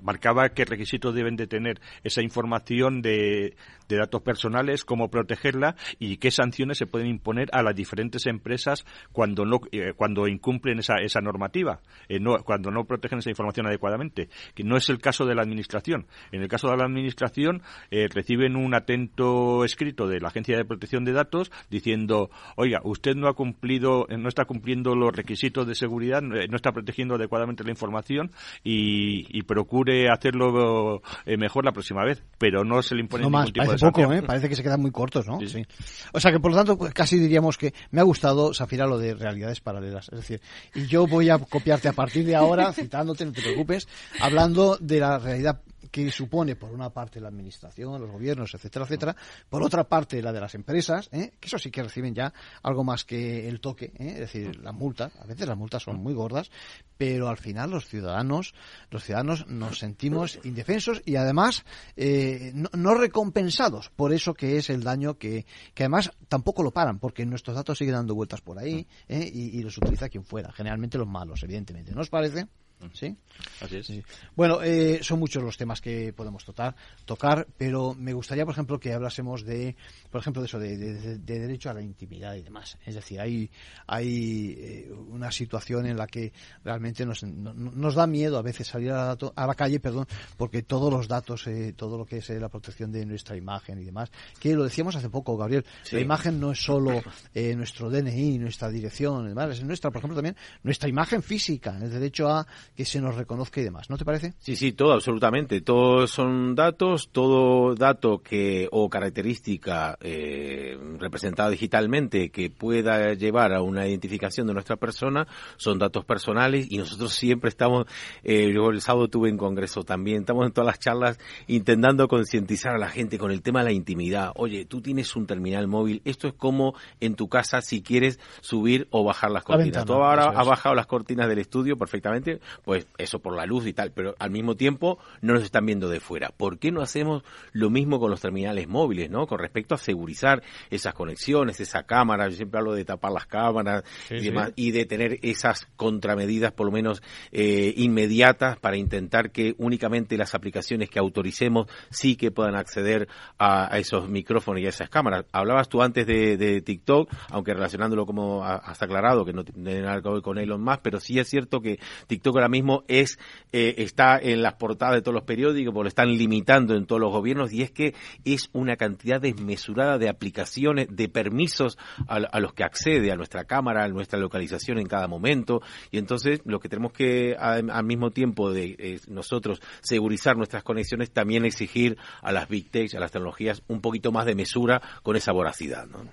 [0.00, 3.56] marcaba qué requisitos deben de tener esa información de,
[3.90, 8.84] de datos personales, cómo protegerla y qué sanciones se pueden imponer a las diferentes empresas
[9.12, 13.66] cuando no eh, cuando incumplen esa, esa normativa, eh, no, cuando no protegen esa información
[13.66, 16.06] adecuadamente, que no es el caso de la administración.
[16.32, 20.64] En el caso de la administración eh, reciben un atento escrito de la Agencia de
[20.64, 25.74] Protección de Datos diciendo, oiga, usted no ha cumplido, no está cumpliendo los requisitos de
[25.74, 28.30] seguridad, no está protegiendo adecuadamente la información
[28.62, 33.78] y, procure hacerlo mejor la próxima vez, pero no se le impone ningún tipo de
[33.80, 34.22] poco, ¿eh?
[34.22, 35.40] Parece que se quedan muy cortos, ¿no?
[35.40, 35.66] Sí.
[36.12, 38.98] O sea que por lo tanto pues, casi diríamos que me ha gustado, Safira, lo
[38.98, 40.08] de realidades paralelas.
[40.12, 40.40] Es decir,
[40.74, 43.88] y yo voy a copiarte a partir de ahora, citándote, no te preocupes,
[44.20, 49.16] hablando de la realidad que supone por una parte la administración, los gobiernos, etcétera, etcétera,
[49.48, 51.32] por otra parte la de las empresas, ¿eh?
[51.40, 54.12] que eso sí que reciben ya algo más que el toque, ¿eh?
[54.12, 56.50] es decir, la multa, a veces las multas son muy gordas,
[56.96, 58.54] pero al final los ciudadanos,
[58.90, 61.64] los ciudadanos nos sentimos indefensos y además
[61.96, 66.98] eh, no, recompensados por eso que es el daño que, que además tampoco lo paran,
[66.98, 70.98] porque nuestros datos siguen dando vueltas por ahí y, y los utiliza quien fuera, generalmente
[70.98, 71.92] los malos, evidentemente.
[71.92, 72.46] ¿No os parece?
[72.94, 73.14] ¿Sí?
[73.60, 73.92] Así es.
[74.34, 78.80] Bueno, eh, son muchos los temas que podemos tocar, tocar, pero me gustaría, por ejemplo,
[78.80, 79.76] que hablásemos de,
[80.10, 82.78] por ejemplo, de eso, de, derecho a la intimidad y demás.
[82.84, 83.50] Es decir, hay,
[83.86, 86.32] hay eh, una situación en la que
[86.64, 90.62] realmente nos, nos da miedo a veces salir a la, a la calle, perdón, porque
[90.62, 94.10] todos los datos, eh, todo lo que es la protección de nuestra imagen y demás,
[94.38, 97.02] que lo decíamos hace poco, Gabriel, la imagen no es solo
[97.34, 102.28] nuestro DNI, nuestra dirección, demás, es nuestra, por ejemplo, también nuestra imagen física, el derecho
[102.28, 102.46] a
[102.80, 103.90] que se nos reconozca y demás.
[103.90, 104.32] ¿No te parece?
[104.38, 105.60] Sí, sí, todo, absolutamente.
[105.60, 113.60] Todos son datos, todo dato que o característica eh, representada digitalmente que pueda llevar a
[113.60, 115.26] una identificación de nuestra persona
[115.58, 117.84] son datos personales y nosotros siempre estamos,
[118.22, 122.74] eh, yo el sábado tuve en congreso también, estamos en todas las charlas intentando concientizar
[122.74, 124.32] a la gente con el tema de la intimidad.
[124.36, 128.88] Oye, tú tienes un terminal móvil, esto es como en tu casa si quieres subir
[128.90, 129.84] o bajar las cortinas.
[129.84, 132.40] tú ahora has bajado las cortinas del estudio perfectamente,
[132.70, 135.88] pues eso por la luz y tal, pero al mismo tiempo no nos están viendo
[135.88, 136.28] de fuera.
[136.28, 139.26] ¿Por qué no hacemos lo mismo con los terminales móviles, no?
[139.26, 143.82] Con respecto a segurizar esas conexiones, esa cámara, yo siempre hablo de tapar las cámaras
[144.08, 147.02] y demás, y de tener esas contramedidas por lo menos
[147.32, 153.76] eh, inmediatas para intentar que únicamente las aplicaciones que autoricemos sí que puedan acceder a,
[153.80, 155.24] esos micrófonos y a esas cámaras.
[155.32, 160.08] Hablabas tú antes de, TikTok, aunque relacionándolo como hasta aclarado que no tiene nada que
[160.08, 163.18] ver con Elon Musk, pero sí es cierto que TikTok ahora mismo es
[163.52, 167.00] eh, está en las portadas de todos los periódicos, porque lo están limitando en todos
[167.00, 172.52] los gobiernos, y es que es una cantidad desmesurada de aplicaciones, de permisos a, los
[172.52, 176.68] que accede a nuestra cámara, a nuestra localización en cada momento, y entonces lo que
[176.68, 182.48] tenemos que al mismo tiempo de eh, nosotros segurizar nuestras conexiones, también exigir a las
[182.48, 185.86] big tech, a las tecnologías, un poquito más de mesura con esa voracidad.
[185.86, 186.04] ¿no?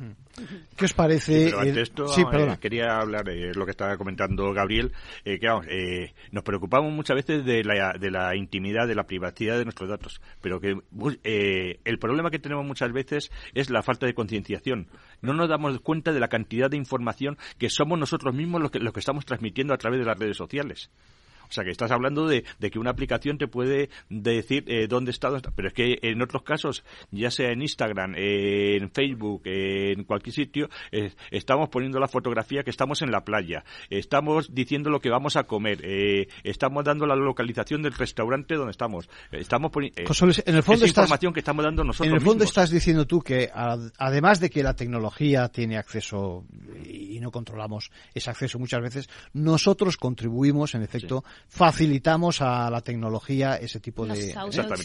[0.76, 1.50] ¿Qué os parece?
[1.50, 4.94] Sí, eh, quería hablar de lo que estaba comentando Gabriel,
[5.26, 9.58] eh, que eh, nos preocupamos muchas veces de la, de la intimidad, de la privacidad
[9.58, 10.78] de nuestros datos, pero que
[11.84, 14.88] el problema que tenemos muchas veces es la falta de concienciación.
[15.22, 18.80] No nos damos cuenta de la cantidad de información que somos nosotros mismos los que,
[18.80, 20.90] los que estamos transmitiendo a través de las redes sociales.
[21.50, 25.30] O sea, que estás hablando de, que una aplicación te puede decir eh, dónde está,
[25.56, 30.70] pero es que en otros casos, ya sea en Instagram, en Facebook, en cualquier sitio,
[30.92, 35.36] eh, estamos poniendo la fotografía que estamos en la playa, estamos diciendo lo que vamos
[35.36, 40.64] a comer, eh, estamos dando la localización del restaurante donde estamos, estamos poniendo en el
[40.64, 42.08] fondo información que estamos dando nosotros.
[42.08, 46.46] En el fondo estás diciendo tú que además de que la tecnología tiene acceso
[46.86, 53.56] y no controlamos ese acceso muchas veces, nosotros contribuimos, en efecto, facilitamos a la tecnología
[53.56, 54.36] ese tipo de...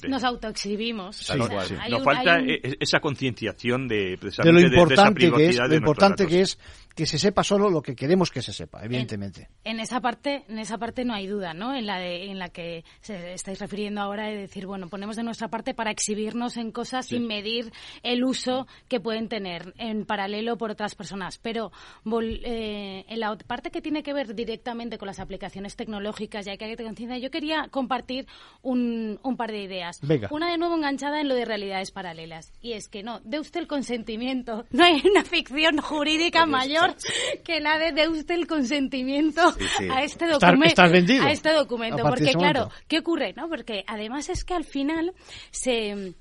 [0.08, 1.30] Nos autoexhibimos.
[1.36, 6.40] Nos falta e-, e-, esa concienciación de, de, lo importante que es, lo importante que
[6.42, 6.58] es
[6.94, 9.48] que se sepa solo lo que queremos que se sepa, evidentemente.
[9.64, 11.74] En, esa parte, en esa parte no hay duda, ¿no?
[11.74, 15.48] En la en la que se estáis refiriendo ahora de decir, bueno, ponemos de nuestra
[15.48, 20.70] parte para exhibirnos en cosas sin medir el uso que pueden tener en paralelo por
[20.70, 21.38] otras personas.
[21.38, 21.72] Pero
[22.04, 26.64] eh, en la parte que tiene que ver directamente con las aplicaciones tecnológicas, ya que
[26.64, 28.26] hay que conciencia, yo quería compartir
[28.62, 30.00] un, un par de ideas.
[30.30, 32.52] Una de nuevo enganchada en lo de realidades paralelas.
[32.60, 34.64] Y es que no, de usted el consentimiento.
[34.72, 36.96] No hay una ficción jurídica mayor
[37.44, 39.42] que la de usted el consentimiento
[39.90, 40.82] a este documento.
[40.82, 42.02] a este documento.
[42.02, 43.32] porque claro, ¿qué ocurre?
[43.34, 45.12] no Porque además es que al final
[45.50, 46.14] se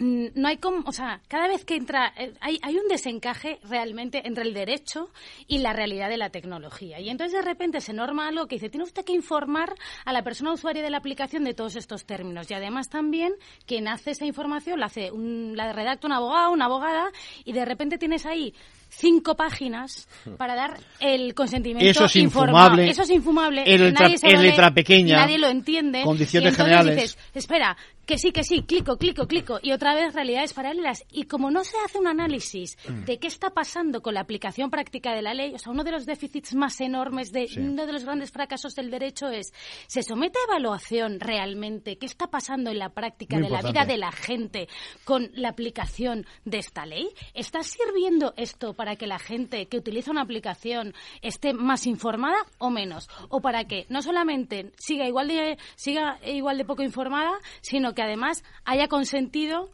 [0.00, 4.26] no hay como, o sea, cada vez que entra, eh, hay, hay, un desencaje realmente
[4.26, 5.10] entre el derecho
[5.46, 6.98] y la realidad de la tecnología.
[7.00, 9.74] Y entonces de repente se norma algo que dice, tiene usted que informar
[10.06, 12.50] a la persona usuaria de la aplicación de todos estos términos.
[12.50, 13.34] Y además también
[13.66, 17.10] quien hace esa información la hace, un, la redacta un abogado, una abogada,
[17.44, 18.54] y de repente tienes ahí
[18.90, 22.90] cinco páginas para dar el consentimiento Eso es infumable.
[22.90, 23.62] Eso es infumable.
[23.66, 25.18] En letra, pequeña.
[25.18, 26.02] Nadie lo entiende.
[26.02, 26.96] Condiciones generales.
[26.96, 27.76] Dices, espera,
[28.10, 31.04] que sí, que sí, clico, clico, clico, y otra vez realidades paralelas.
[31.12, 33.04] Y como no se hace un análisis mm.
[33.04, 35.92] de qué está pasando con la aplicación práctica de la ley, o sea, uno de
[35.92, 39.52] los déficits más enormes, de uno de los grandes fracasos del derecho es,
[39.86, 43.96] ¿se somete a evaluación realmente qué está pasando en la práctica de la vida de
[43.96, 44.68] la gente
[45.04, 47.08] con la aplicación de esta ley?
[47.32, 52.70] ¿Está sirviendo esto para que la gente que utiliza una aplicación esté más informada o
[52.70, 53.10] menos?
[53.28, 58.00] ¿O para que no solamente siga igual de, siga igual de poco informada, sino que
[58.00, 59.68] además haya consentido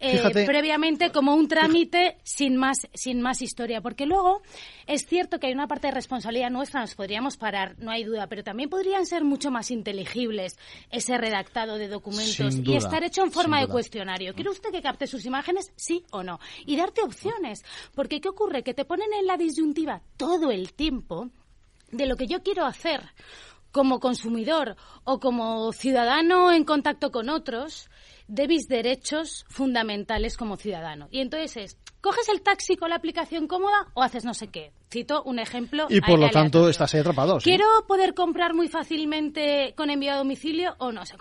[0.00, 3.80] eh, previamente como un trámite sin más sin más historia.
[3.80, 4.42] Porque luego
[4.86, 8.26] es cierto que hay una parte de responsabilidad nuestra nos podríamos parar no hay duda
[8.26, 10.58] pero también podrían ser mucho más inteligibles
[10.90, 14.34] ese redactado de documentos y estar hecho en forma de cuestionario.
[14.34, 18.62] Quiere usted que capte sus imágenes sí o no y darte opciones porque qué ocurre
[18.62, 21.30] que te ponen en la disyuntiva todo el tiempo
[21.90, 23.02] de lo que yo quiero hacer
[23.72, 27.90] como consumidor o como ciudadano en contacto con otros
[28.28, 31.08] de mis derechos fundamentales como ciudadano.
[31.10, 34.72] Y entonces es, ¿coges el taxi con la aplicación cómoda o haces no sé qué?
[34.90, 35.86] Cito un ejemplo.
[35.88, 37.38] Y por lo tanto estás atrapado.
[37.38, 41.02] ¿Quiero poder comprar muy fácilmente con envío a domicilio o no?
[41.02, 41.16] O sea,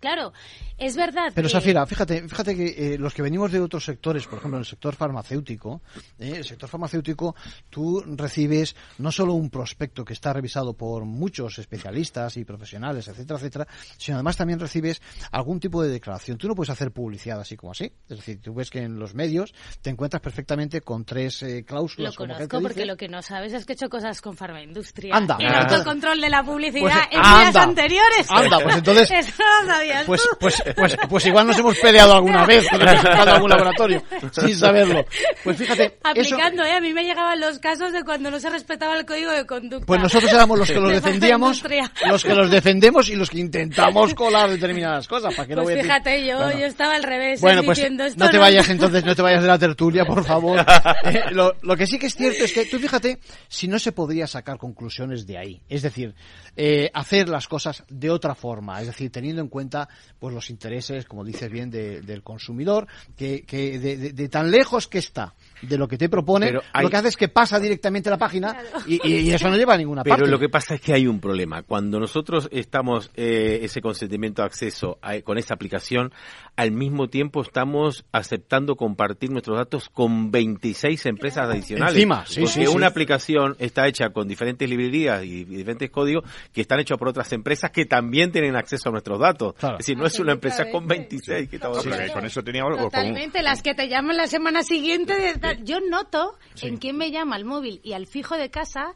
[0.00, 0.32] Claro,
[0.80, 1.32] es verdad.
[1.34, 4.62] Pero Safira, fíjate, fíjate que eh, los que venimos de otros sectores, por ejemplo, en
[4.62, 5.82] el sector farmacéutico,
[6.18, 7.36] eh, el sector farmacéutico,
[7.68, 13.38] tú recibes no solo un prospecto que está revisado por muchos especialistas y profesionales, etcétera,
[13.38, 16.38] etcétera, sino además también recibes algún tipo de declaración.
[16.38, 17.92] Tú no puedes hacer publicidad así como así.
[18.08, 22.14] Es decir, tú ves que en los medios te encuentras perfectamente con tres eh, cláusulas.
[22.14, 25.14] Lo conozco porque lo que no sabes es que he hecho cosas con Farmaindustria.
[25.14, 25.36] Anda.
[25.38, 28.30] Y el control de la publicidad pues, en días anteriores.
[28.30, 29.10] Anda, pues entonces.
[29.20, 29.74] Eso no
[30.06, 34.02] pues, pues, pues, pues igual nos hemos peleado alguna vez con algún laboratorio,
[34.32, 35.04] sin saberlo.
[35.44, 35.98] Pues fíjate.
[36.02, 36.72] Aplicando, ¿eh?
[36.72, 39.86] A mí me llegaban los casos de cuando no se respetaba el código de conducta.
[39.86, 41.62] Pues nosotros éramos los que los defendíamos,
[42.08, 45.34] los que los defendemos y los que intentamos colar determinadas cosas.
[45.34, 47.40] ¿para que pues no fíjate, yo, yo estaba al revés.
[47.40, 47.80] Bueno, pues
[48.16, 50.64] no te vayas entonces, no te vayas de la tertulia, por favor.
[51.02, 53.92] Eh, lo, lo, que sí que es cierto es que tú fíjate si no se
[53.92, 55.60] podría sacar conclusiones de ahí.
[55.68, 56.14] Es decir,
[56.56, 58.80] eh, hacer las cosas de otra forma.
[58.80, 60.59] Es decir, teniendo en cuenta cuenta pues los intereses,
[61.06, 65.98] como dices bien, del consumidor, que, que de, tan lejos que está de lo que
[65.98, 69.56] te propone, lo que hace es que pasa directamente a la página y, eso no
[69.56, 70.22] lleva a ninguna parte.
[70.22, 71.62] Pero lo que pasa es que hay un problema.
[71.62, 76.12] Cuando nosotros estamos eh, ese consentimiento de acceso con esa aplicación,
[76.56, 81.94] al mismo tiempo estamos aceptando compartir nuestros datos con 26 empresas adicionales.
[81.94, 86.80] Encima, sí, porque una aplicación está hecha con diferentes librerías y diferentes códigos que están
[86.80, 89.54] hechos por otras empresas que también tienen acceso a nuestros datos.
[89.62, 93.62] Es decir, no es una empresa con 26 que estamos Con eso teníamos Totalmente, las
[93.62, 95.14] que te llaman la semana siguiente.
[95.14, 95.49] De...
[95.62, 98.94] Yo noto en quién me llama al móvil y al fijo de casa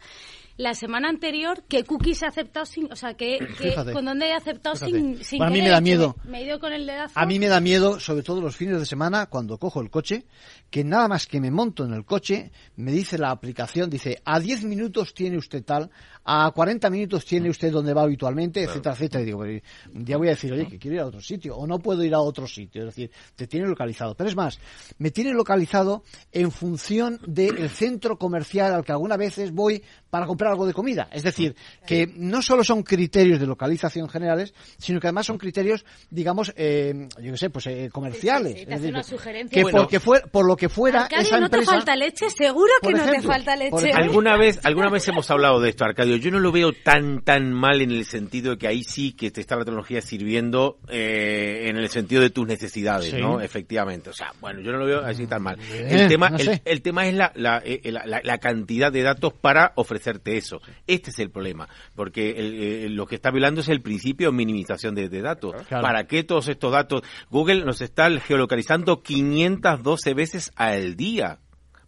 [0.57, 3.38] la semana anterior que Cookies ha aceptado sin, o sea, que,
[3.92, 6.16] con donde he aceptado sin, sin a mí me da miedo.
[6.24, 7.18] Me, he ido con el dedazo.
[7.18, 10.26] A mí me da miedo, sobre todo los fines de semana, cuando cojo el coche,
[10.70, 14.38] que nada más que me monto en el coche, me dice la aplicación, dice, a
[14.38, 15.90] 10 minutos tiene usted tal,
[16.24, 19.22] a 40 minutos tiene usted donde va habitualmente, etcétera, etcétera.
[19.22, 21.66] Y digo, un día voy a decir, oye, que quiero ir a otro sitio, o
[21.66, 22.82] no puedo ir a otro sitio.
[22.82, 24.14] Es decir, te tiene localizado.
[24.14, 24.59] Pero es más,
[24.98, 26.02] me tiene localizado
[26.32, 31.09] en función del centro comercial al que algunas veces voy para comprar algo de comida.
[31.12, 31.55] Es decir,
[31.86, 37.09] que no solo son criterios de localización generales, sino que además son criterios, digamos, eh,
[37.20, 38.61] yo qué sé, pues eh, comerciales.
[38.61, 41.97] es decir, una que porque fue, por lo que fuera Arcadio, esa ¿no te falta
[41.97, 42.30] leche?
[42.30, 43.92] Seguro que no te falta leche.
[43.92, 46.16] Alguna vez, alguna vez hemos hablado de esto, Arcadio.
[46.16, 49.30] Yo no lo veo tan, tan mal en el sentido de que ahí sí que
[49.30, 53.40] te está la tecnología sirviendo eh, en el sentido de tus necesidades, ¿no?
[53.40, 54.11] Efectivamente.
[54.11, 55.59] O sea, bueno, yo no lo veo así tan mal.
[55.72, 56.32] el tema,
[56.64, 60.61] el, tema es la, la, la, la cantidad de datos para ofrecer eso.
[60.87, 64.95] Este es el problema, porque eh, lo que está violando es el principio de minimización
[64.95, 65.55] de, datos.
[65.68, 67.03] ¿Para qué todos estos datos?
[67.30, 71.39] Google nos está geolocalizando 512 veces al día.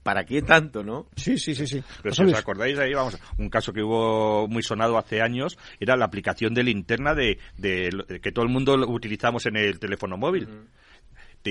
[0.07, 1.09] ¿Para qué tanto, no?
[1.17, 1.83] Sí, sí, sí, sí.
[2.01, 5.97] Pero si os acordáis ahí, vamos, un caso que hubo muy sonado hace años era
[5.97, 7.39] la aplicación de linterna de,
[8.23, 10.49] que todo el mundo utilizamos en el teléfono móvil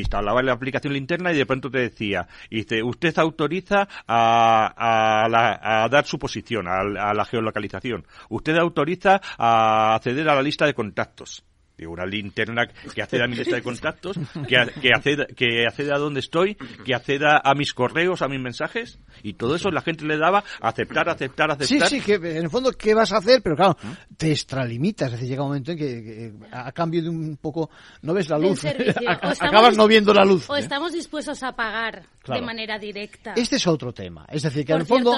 [0.01, 6.19] te la aplicación linterna y de pronto te decía, dice, usted autoriza a, dar su
[6.19, 8.05] posición, a, la geolocalización.
[8.29, 11.43] Usted autoriza a acceder a la lista de contactos
[11.77, 14.17] de una linterna que acceda a mi lista de contactos,
[14.47, 16.55] que, que, acceda, que acceda a donde estoy,
[16.85, 20.43] que acceda a mis correos, a mis mensajes, y todo eso la gente le daba
[20.61, 21.89] aceptar, aceptar, aceptar.
[21.89, 23.41] Sí, sí, que en el fondo, ¿qué vas a hacer?
[23.41, 23.77] Pero claro,
[24.17, 27.69] te extralimitas, es decir, llega un momento en que, a cambio de un poco,
[28.01, 28.63] no ves la luz,
[29.39, 30.49] acabas no viendo la luz.
[30.49, 33.33] O estamos dispuestos a pagar de manera directa.
[33.35, 35.17] Este es otro tema, es decir, que en el, fondo,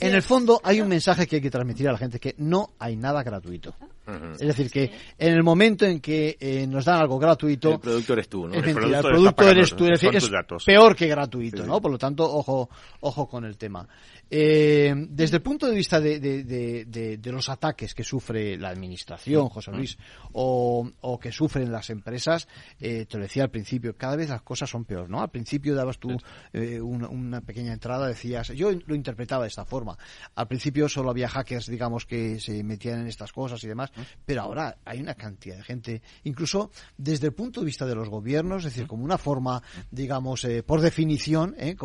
[0.00, 2.70] en el fondo hay un mensaje que hay que transmitir a la gente, que no
[2.78, 3.74] hay nada gratuito.
[4.06, 7.72] Es decir, que en el momento en que eh, nos dan algo gratuito...
[7.72, 8.54] El producto eres tú, ¿no?
[8.54, 10.30] el, producto, eres tú, es, decir, es
[10.64, 11.80] peor que gratuito, ¿no?
[11.80, 13.86] Por lo tanto, ojo, ojo con el tema.
[14.28, 19.70] Eh, desde el punto de vista de, de, los ataques que sufre la administración, José
[19.72, 19.98] Luis,
[20.32, 22.48] o, o que sufren las empresas,
[22.80, 25.20] eh, te lo decía al principio, cada vez las cosas son peor, ¿no?
[25.20, 26.16] Al principio dabas tú
[26.52, 29.96] eh, una, una, pequeña entrada, decías, yo lo interpretaba de esta forma.
[30.34, 33.92] Al principio solo había hackers, digamos, que se metían en estas cosas y demás,
[34.24, 38.08] pero ahora hay una cantidad de gente, incluso desde el punto de vista de los
[38.08, 41.76] gobiernos, es decir, como una forma, digamos, eh, por definición, eh,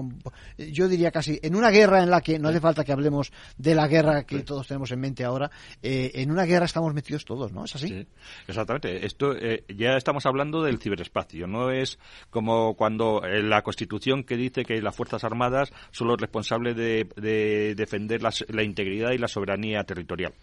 [0.57, 3.75] yo diría casi, en una guerra en la que no hace falta que hablemos de
[3.75, 5.49] la guerra que todos tenemos en mente ahora,
[5.81, 7.65] eh, en una guerra estamos metidos todos, ¿no?
[7.65, 8.07] ¿Es así?
[8.47, 9.05] exactamente.
[9.05, 9.35] Esto
[9.67, 11.99] ya estamos hablando del ciberespacio, no es
[12.29, 18.21] como cuando la Constitución que dice que las Fuerzas Armadas son los responsables de, defender
[18.21, 20.33] la integridad y la soberanía territorial.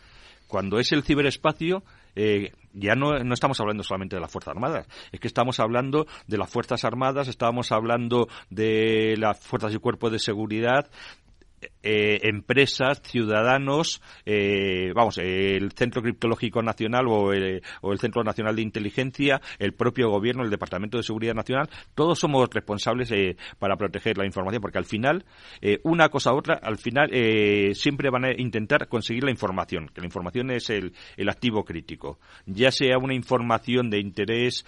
[0.48, 1.84] Cuando es el ciberespacio,
[2.16, 6.06] eh, ya no, no, estamos hablando solamente de las Fuerzas Armadas, es que estamos hablando
[6.26, 10.90] de las Fuerzas Armadas, estamos hablando de las Fuerzas y Cuerpos de Seguridad,
[11.82, 17.62] eh, empresas, ciudadanos, eh, vamos, el Centro Criptológico Nacional o el,
[17.98, 23.10] Centro Nacional de Inteligencia, el propio gobierno, el Departamento de Seguridad Nacional, todos somos responsables
[23.12, 25.24] eh, para proteger la información, porque al final,
[25.82, 27.10] una cosa u otra, al final
[27.74, 32.18] siempre van a intentar conseguir la información, que la información es el, el activo crítico,
[32.46, 34.64] ya sea una información de interés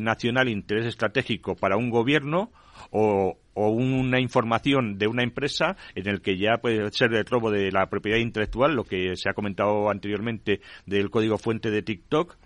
[0.00, 2.50] nacional, interés estratégico para un gobierno,
[2.90, 7.50] o, o una información de una empresa en el que ya puede ser el robo
[7.50, 12.36] de la propiedad intelectual, lo que se ha comentado anteriormente del código fuente de TikTok,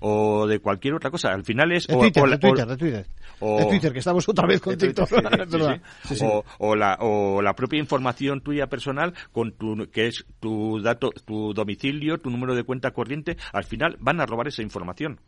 [0.00, 1.30] o de cualquier otra cosa.
[1.32, 1.86] Al final es...
[1.86, 3.06] De Twitter, de Twitter, de Twitter.
[3.40, 5.08] de Twitter, que estamos otra vez con TikTok.
[6.58, 11.52] o, la, o la propia información tuya personal, con tu, que es tu dato, tu
[11.54, 15.20] domicilio, tu número de cuenta corriente, al final van a robar esa información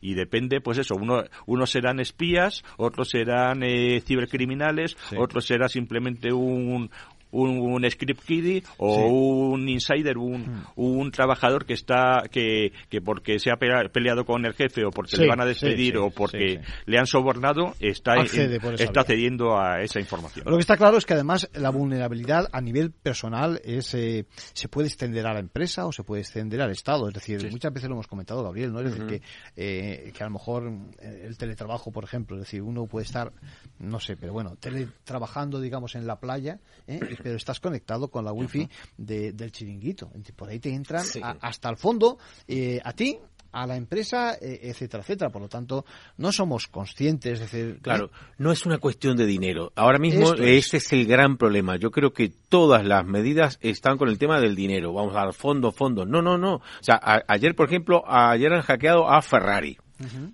[0.00, 6.32] y depende, pues eso, uno, unos serán espías, otros serán eh, cibercriminales, otros será simplemente
[6.32, 6.90] un,
[7.32, 10.64] un, un script kiddie o un insider, un, Mm.
[10.76, 14.90] un trabajador que está que, que porque se ha pelea- peleado con el jefe o
[14.90, 19.00] porque Sí, le van a despedir sí, o porque le han sobornado, está, Accede está
[19.00, 19.04] vía.
[19.04, 20.44] cediendo a esa información.
[20.48, 24.68] Lo que está claro es que además la vulnerabilidad a nivel personal es eh, se
[24.68, 27.08] puede extender a la empresa o se puede extender al Estado.
[27.08, 28.80] Es decir, muchas veces lo hemos comentado, Gabriel, ¿no?
[28.80, 29.22] Es decir, que,
[29.56, 30.70] eh, que a lo mejor
[31.00, 33.32] eh, el teletrabajo, por ejemplo, es decir, uno puede estar,
[33.78, 37.00] no sé, pero bueno, teletrabajando, digamos, en la playa, ¿eh?
[37.22, 40.10] Pero estás conectado con la wifi de- del chiringuito.
[40.34, 41.20] Por ahí te entran Sí.
[41.22, 43.18] a- hasta el fondo eh, a ti
[43.52, 45.30] a la empresa, eh, etcétera, etcétera.
[45.30, 45.86] Por lo tanto,
[46.18, 49.72] no somos conscientes, es decir, Claro, no es una cuestión de dinero.
[49.76, 50.66] Ahora mismo Esto es.
[50.66, 51.76] ese es el gran problema.
[51.76, 54.92] Yo creo que todas las medidas están con el tema del dinero.
[54.92, 56.06] Vamos a dar fondos, fondos.
[56.06, 56.56] No, no, no.
[56.56, 59.78] O sea, a- ayer, por ejemplo, ayer han hackeado a Ferrari.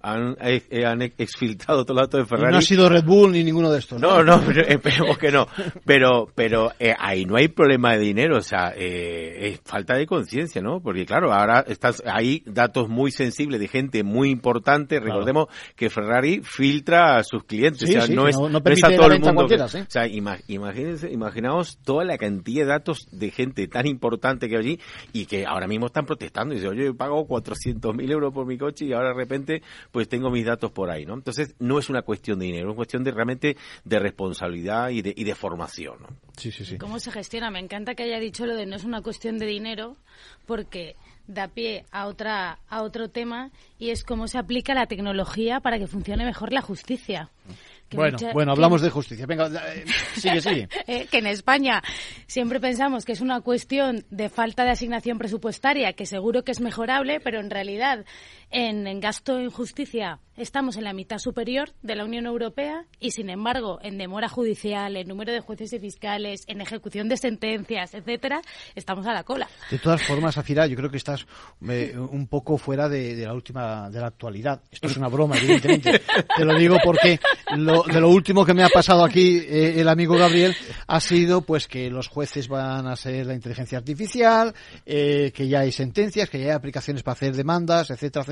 [0.03, 2.53] Han, eh, eh, han exfiltrado todos los datos de Y Ferrari.
[2.53, 4.01] no ha sido Red Bull ni ninguno de estos.
[4.01, 5.47] No, no, pero esperemos que no.
[5.85, 10.07] Pero, pero eh, ahí no hay problema de dinero, o sea, eh, es falta de
[10.07, 10.81] conciencia, ¿no?
[10.81, 14.99] Porque claro, ahora estás hay datos muy sensibles de gente muy importante.
[15.01, 15.47] Recordemos
[15.77, 18.59] que Ferrari filtra a sus clientes, Sí, o sea, sí, no, es, no- no no
[18.59, 19.49] es permite a la todo el venta a mundo.
[19.49, 19.79] que- sí.
[19.79, 24.57] O sea, ima- imagínense, imaginaos toda la cantidad de datos de gente tan importante que
[24.57, 24.81] hay allí
[25.13, 28.57] y que ahora mismo están protestando y dicen, oye, he pagado 400.000 euros por mi
[28.59, 29.52] coche y ahora de repente
[29.91, 31.15] pues tengo mis datos por ahí, ¿no?
[31.15, 35.03] Entonces no es una cuestión de dinero, es una cuestión de realmente de responsabilidad y
[35.03, 36.09] de, y de formación, ¿no?
[36.37, 36.79] Sí, sí, sí.
[36.79, 37.51] ¿Cómo se gestiona?
[37.51, 39.97] Me encanta que haya dicho lo de no es una cuestión de dinero,
[40.47, 40.97] porque
[41.27, 45.79] da pie a otra a otro tema y es cómo se aplica la tecnología para
[45.79, 47.31] que funcione mejor la justicia.
[47.89, 49.27] Que Bueno, mucha- bueno, que- hablamos de justicia.
[49.27, 49.85] Venga, eh,
[50.17, 50.69] sigue, sigue.
[50.87, 51.83] Eh, que en España
[52.27, 56.61] siempre pensamos que es una cuestión de falta de asignación presupuestaria, que seguro que es
[56.61, 58.05] mejorable, pero en realidad
[58.53, 63.11] en, en gasto en justicia estamos en la mitad superior de la Unión Europea y,
[63.11, 67.95] sin embargo, en demora judicial, en número de jueces y fiscales, en ejecución de sentencias,
[67.95, 68.41] etcétera,
[68.75, 69.49] estamos a la cola.
[69.71, 71.27] De todas formas, Afira, yo creo que estás
[71.69, 74.63] eh, un poco fuera de, de la última, de la actualidad.
[74.71, 76.03] Esto es una broma, evidentemente.
[76.37, 77.21] Te lo digo porque
[77.57, 81.43] lo, de lo último que me ha pasado aquí eh, el amigo Gabriel ha sido
[81.43, 84.55] pues que los jueces van a ser la inteligencia artificial,
[84.87, 88.23] eh, que ya hay sentencias, que ya hay aplicaciones para hacer demandas, etcétera,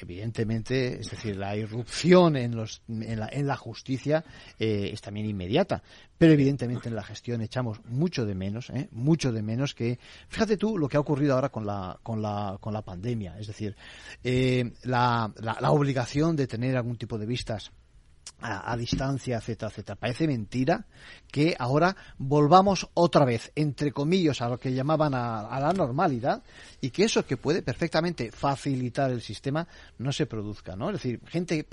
[0.00, 4.24] Evidentemente, es decir, la irrupción en, los, en, la, en la justicia
[4.56, 5.82] eh, es también inmediata,
[6.16, 8.88] pero evidentemente en la gestión echamos mucho de menos, ¿eh?
[8.92, 12.58] mucho de menos que, fíjate tú lo que ha ocurrido ahora con la, con la,
[12.60, 13.76] con la pandemia, es decir,
[14.22, 17.72] eh, la, la obligación de tener algún tipo de vistas
[18.40, 19.96] a, a, distancia, etcétera, etcétera.
[19.96, 20.86] Parece mentira
[21.30, 26.42] que ahora volvamos otra vez, entre comillas, a lo que llamaban a, a, la normalidad
[26.80, 29.66] y que eso que puede perfectamente facilitar el sistema
[29.98, 30.88] no se produzca, ¿no?
[30.90, 31.66] Es decir, gente,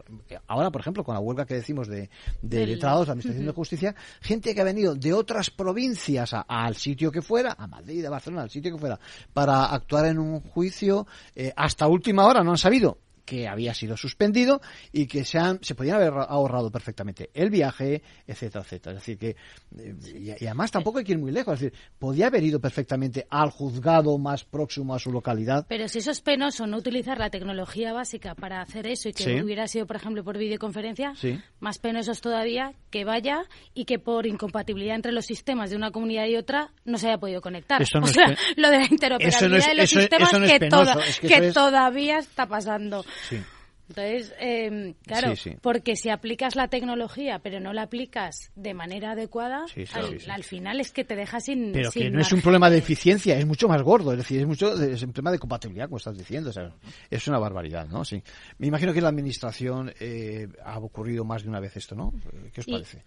[0.47, 2.09] ahora por ejemplo, con la huelga que decimos de,
[2.41, 6.75] de letrados, la Administración de Justicia, gente que ha venido de otras provincias a, al
[6.75, 8.99] sitio que fuera, a Madrid, a Barcelona, al sitio que fuera,
[9.33, 13.97] para actuar en un juicio, eh, hasta última hora no han sabido que había sido
[13.97, 14.61] suspendido
[14.91, 18.97] y que se, han, se podían haber ahorrado perfectamente el viaje, etcétera, etcétera.
[18.97, 19.35] Es decir, que,
[20.13, 23.25] y, y además tampoco hay que ir muy lejos, es decir, podía haber ido perfectamente
[23.29, 25.65] al juzgado más próximo a su localidad.
[25.67, 29.23] Pero si eso es penoso, no utilizar la tecnología básica para hacer eso y que
[29.23, 29.41] Sí.
[29.41, 31.39] hubiera sido, por ejemplo, por videoconferencia, Sí.
[31.59, 35.91] más penoso es todavía que vaya y que por incompatibilidad entre los sistemas de una
[35.91, 37.81] comunidad y otra no se haya podido conectar.
[37.81, 39.99] Eso no o es sea, lo de la interoperabilidad Eso no es- de los eso-
[39.99, 43.03] sistemas eso no es que, penoso, toda- es que todavía está pasando.
[43.29, 43.37] Sí.
[43.87, 45.57] Entonces, eh, claro, Sí, sí.
[45.61, 49.83] porque si aplicas la tecnología pero no la aplicas de manera adecuada, Sí,
[50.27, 51.71] al, final es que te deja sin.
[51.71, 54.47] Pero que no es un problema de eficiencia, es mucho más gordo, es decir, es
[54.47, 56.71] mucho es un problema de compatibilidad, como estás diciendo, o sea,
[57.11, 58.03] es una barbaridad, ¿no?
[58.03, 58.23] Sí.
[58.57, 62.11] Me imagino que en la administración eh, ha ocurrido más de una vez esto, ¿no?
[62.53, 63.03] ¿Qué os Y- parece?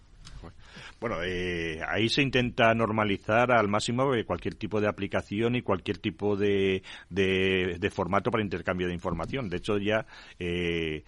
[0.99, 5.97] Bueno, eh, ahí se intenta normalizar al máximo eh, cualquier tipo de aplicación y cualquier
[5.97, 9.49] tipo de, de, de formato para intercambio de información.
[9.49, 10.05] De hecho, ya
[10.39, 11.03] eh,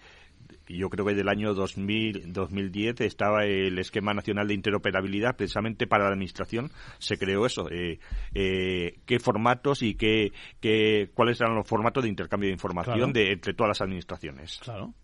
[0.68, 6.04] yo creo que del año 2000, 2010 estaba el esquema nacional de interoperabilidad precisamente para
[6.04, 7.98] la administración se creó eso eh,
[8.34, 13.12] eh, qué formatos y qué, qué cuáles eran los formatos de intercambio de información Claro.
[13.12, 14.94] de entre todas las administraciones Claro.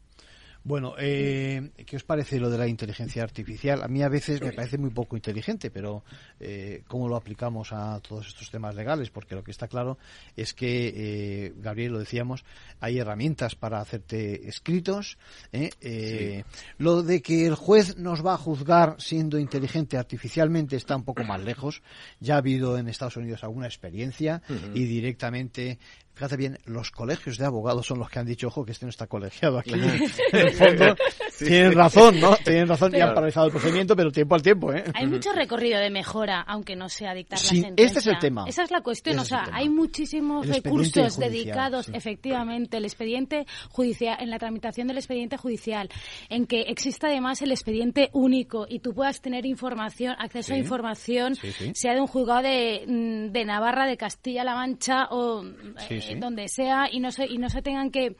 [0.65, 3.83] Bueno, eh, ¿qué os parece lo de la inteligencia artificial?
[3.83, 6.05] A mí a veces me parece muy poco inteligente, pero
[6.41, 9.11] eh, ¿cómo lo aplicamos a todos estos temas legales?
[9.11, 9.99] Porque lo que está claro
[10.37, 12.45] es que, eh, Gabriel, lo decíamos,
[12.81, 15.17] hay herramientas para hacerte escritos.
[15.53, 15.71] ¿eh?
[15.81, 16.45] Eh,
[16.77, 21.25] Lo de que el juez nos va a juzgar siendo inteligente artificialmente está un poco
[21.25, 21.83] más lejos.
[22.21, 24.43] Ya ha habido en Estados Unidos alguna experiencia
[24.75, 25.79] y directamente
[26.19, 28.91] fíjate bien, los colegios de abogados son los que han dicho, ojo, que este no
[28.91, 29.71] está colegiado aquí.
[30.33, 30.97] en el fondo,
[31.39, 32.35] tienen razón, ¿no?
[32.45, 34.83] Tienen razón y han paralizado el procedimiento, pero tiempo al tiempo, ¿eh?
[34.95, 37.87] Hay mucho recorrido de mejora, aunque no sea dictar Sí, la sentencia.
[37.87, 38.45] este es el tema.
[38.49, 41.93] Esa es la cuestión, o sea, hay muchísimos recursos judicial, dedicados, sí.
[41.95, 45.89] efectivamente, el expediente judicial, en la tramitación del expediente judicial,
[46.29, 51.37] en que exista además el expediente único y tú puedas tener información, acceso a información,
[51.37, 51.71] Sí, sí.
[51.77, 55.45] sea de un juzgado de, mm, de Navarra, de Castilla-La Mancha o
[55.87, 56.15] Sí, eh, sí.
[56.19, 58.17] donde sea y no se, y no se tengan que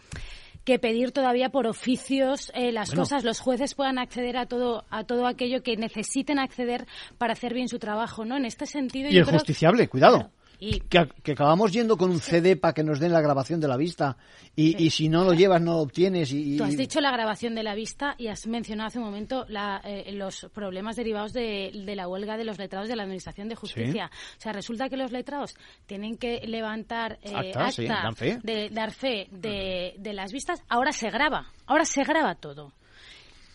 [0.65, 3.03] que pedir todavía por oficios eh, las Bueno.
[3.05, 6.87] cosas, los jueces puedan acceder a todo a todo aquello que necesiten acceder
[7.17, 8.37] para hacer bien su trabajo, ¿no?
[8.37, 10.31] En este sentido Y yo el creo justiciable, cuidado.
[10.61, 13.69] Y- Que, que acabamos yendo con un CD para que nos den la grabación de
[13.69, 14.17] la vista
[14.57, 17.55] y, y si no lo llevas no lo obtienes y, Tú has dicho la grabación
[17.55, 21.71] de la vista y has mencionado hace un momento la, eh, los problemas derivados de,
[21.75, 24.11] de la huelga de los letrados de la Administración de Justicia.
[24.37, 25.55] O sea, resulta que los letrados
[25.87, 28.39] tienen que levantar eh, Acta, sí, dan fe.
[28.43, 30.63] de dar fe de, de las vistas.
[30.69, 32.73] Ahora se graba, ahora se graba todo.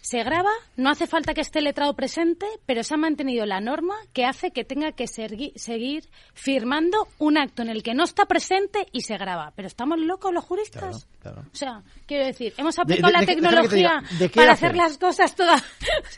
[0.06, 3.62] Se graba, no hace falta que esté el letrado presente, pero se ha mantenido la
[3.62, 8.04] norma que hace que tenga que segui- seguir firmando un acto en el que no
[8.04, 9.54] está presente y se graba.
[9.56, 11.08] Pero estamos locos los juristas.
[11.22, 11.44] Claro.
[11.54, 14.76] O sea, quiero decir, hemos aplicado de- la de- diga, tecnología ¿de qué para hacer
[14.76, 15.64] las cosas todas.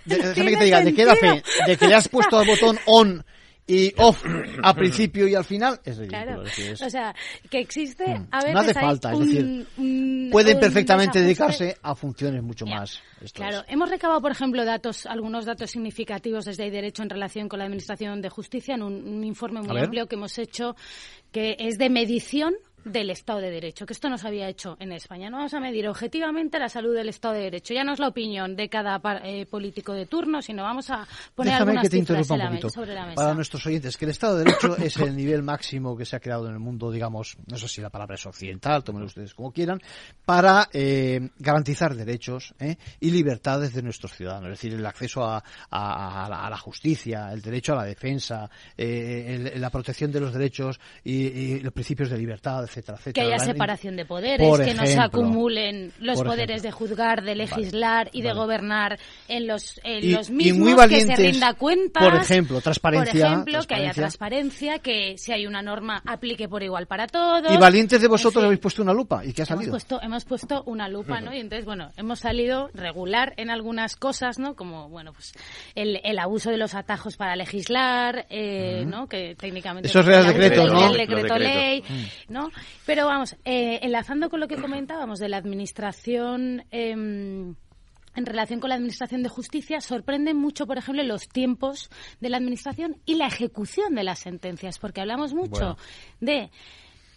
[0.06, 1.44] De- déjame que ¿Tiene te diga, ¿de qué da fe?
[1.68, 3.24] De que le has puesto al botón on
[3.68, 4.24] y off
[4.62, 6.24] al principio y al final es ridículo.
[6.24, 7.16] Claro, es o sea,
[7.50, 8.28] que existe Mm.
[8.32, 12.44] a veces No hace falta, es un- decir, un- pueden un perfectamente dedicarse a funciones
[12.44, 13.00] mucho más.
[13.22, 13.66] Esto Claro, es.
[13.74, 17.66] hemos recabado, por ejemplo, datos, algunos datos significativos desde Hay Derecho en relación con la
[17.66, 20.76] Administración de Justicia en un, informe A muy amplio que hemos hecho,
[21.32, 22.54] que es de medición
[22.86, 25.30] del Estado de Derecho, que esto no se había hecho en España.
[25.30, 27.74] No vamos a medir objetivamente la salud del Estado de Derecho.
[27.74, 31.06] Ya no es la opinión de cada eh, político de turno, sino vamos a
[31.36, 32.70] poner Déjame algunas que te cifras interrumpa un en la me- poquito.
[32.70, 33.16] sobre la mesa.
[33.16, 36.20] Para nuestros oyentes, que el Estado de Derecho es el nivel máximo que se ha
[36.20, 39.52] creado en el mundo, digamos, no sé si la palabra es occidental, tómenlo ustedes como
[39.52, 39.82] quieran,
[40.24, 42.78] para eh, garantizar derechos ¿eh?
[43.00, 44.52] y libertades de nuestros ciudadanos.
[44.52, 47.84] Es decir, el acceso a, a- a la, a la justicia, el derecho a la
[47.86, 52.98] defensa, eh, el- la protección de los derechos y, y los principios de libertad, etcétera,
[52.98, 53.28] que etcétera.
[53.28, 55.04] haya La- separación de poderes, Por que no se ejemplo.
[55.22, 58.40] acumulen los Por poderes de juzgar, de legislar y de vale.
[58.40, 62.04] gobernar en los, en Y- los y mismos muy que valientes, se rinda cuentas.
[62.04, 64.02] por ejemplo, transparencia, Por ejemplo, que haya transparencia.
[64.02, 67.52] transparencia, que si hay una norma aplique por igual para todos.
[67.54, 68.46] Y valientes de En vosotros fin.
[68.46, 69.24] habéis puesto una lupa.
[69.26, 69.72] ¿Y qué ha Hemos salido?
[69.72, 71.34] puesto, hemos puesto una lupa, ¿no?
[71.34, 74.56] Y entonces, bueno, hemos salido regular en algunas cosas, ¿no?
[74.56, 75.34] Como, bueno, pues
[75.76, 78.90] el, el abuso de los atajos para legislar, eh, Ujú.
[78.90, 79.08] ¿no?
[79.08, 79.88] Que técnicamente...
[79.90, 80.80] Esos el reales decretos, ¿no?
[80.80, 82.26] Real decreto Los ley, decretos.
[82.30, 82.50] ¿no?
[82.86, 86.64] Pero vamos, eh, enlazando con lo que comentábamos de la administración...
[86.72, 87.56] em,
[88.18, 91.90] en relación con la Administración de Justicia, sorprenden mucho, por ejemplo, los tiempos
[92.22, 95.78] de la Administración y la ejecución de las sentencias, porque hablamos mucho Bueno.
[96.22, 96.50] de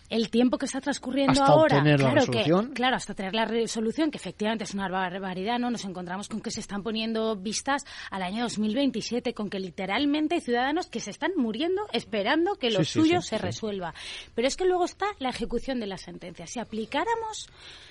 [0.09, 1.77] el tiempo que está transcurriendo Hasta ahora.
[1.85, 2.69] la claro resolución.
[2.69, 5.71] Que, claro, hasta tener la resolución, que efectivamente es una barbaridad, ¿no?
[5.71, 10.41] Nos encontramos con que se están poniendo vistas al año 2027, con que literalmente hay
[10.41, 13.95] ciudadanos que se están muriendo esperando que lo Sí, suyo sí, se resuelva.
[14.35, 16.51] Pero es que luego está la ejecución de las sentencias.
[16.51, 17.49] Si aplicáramos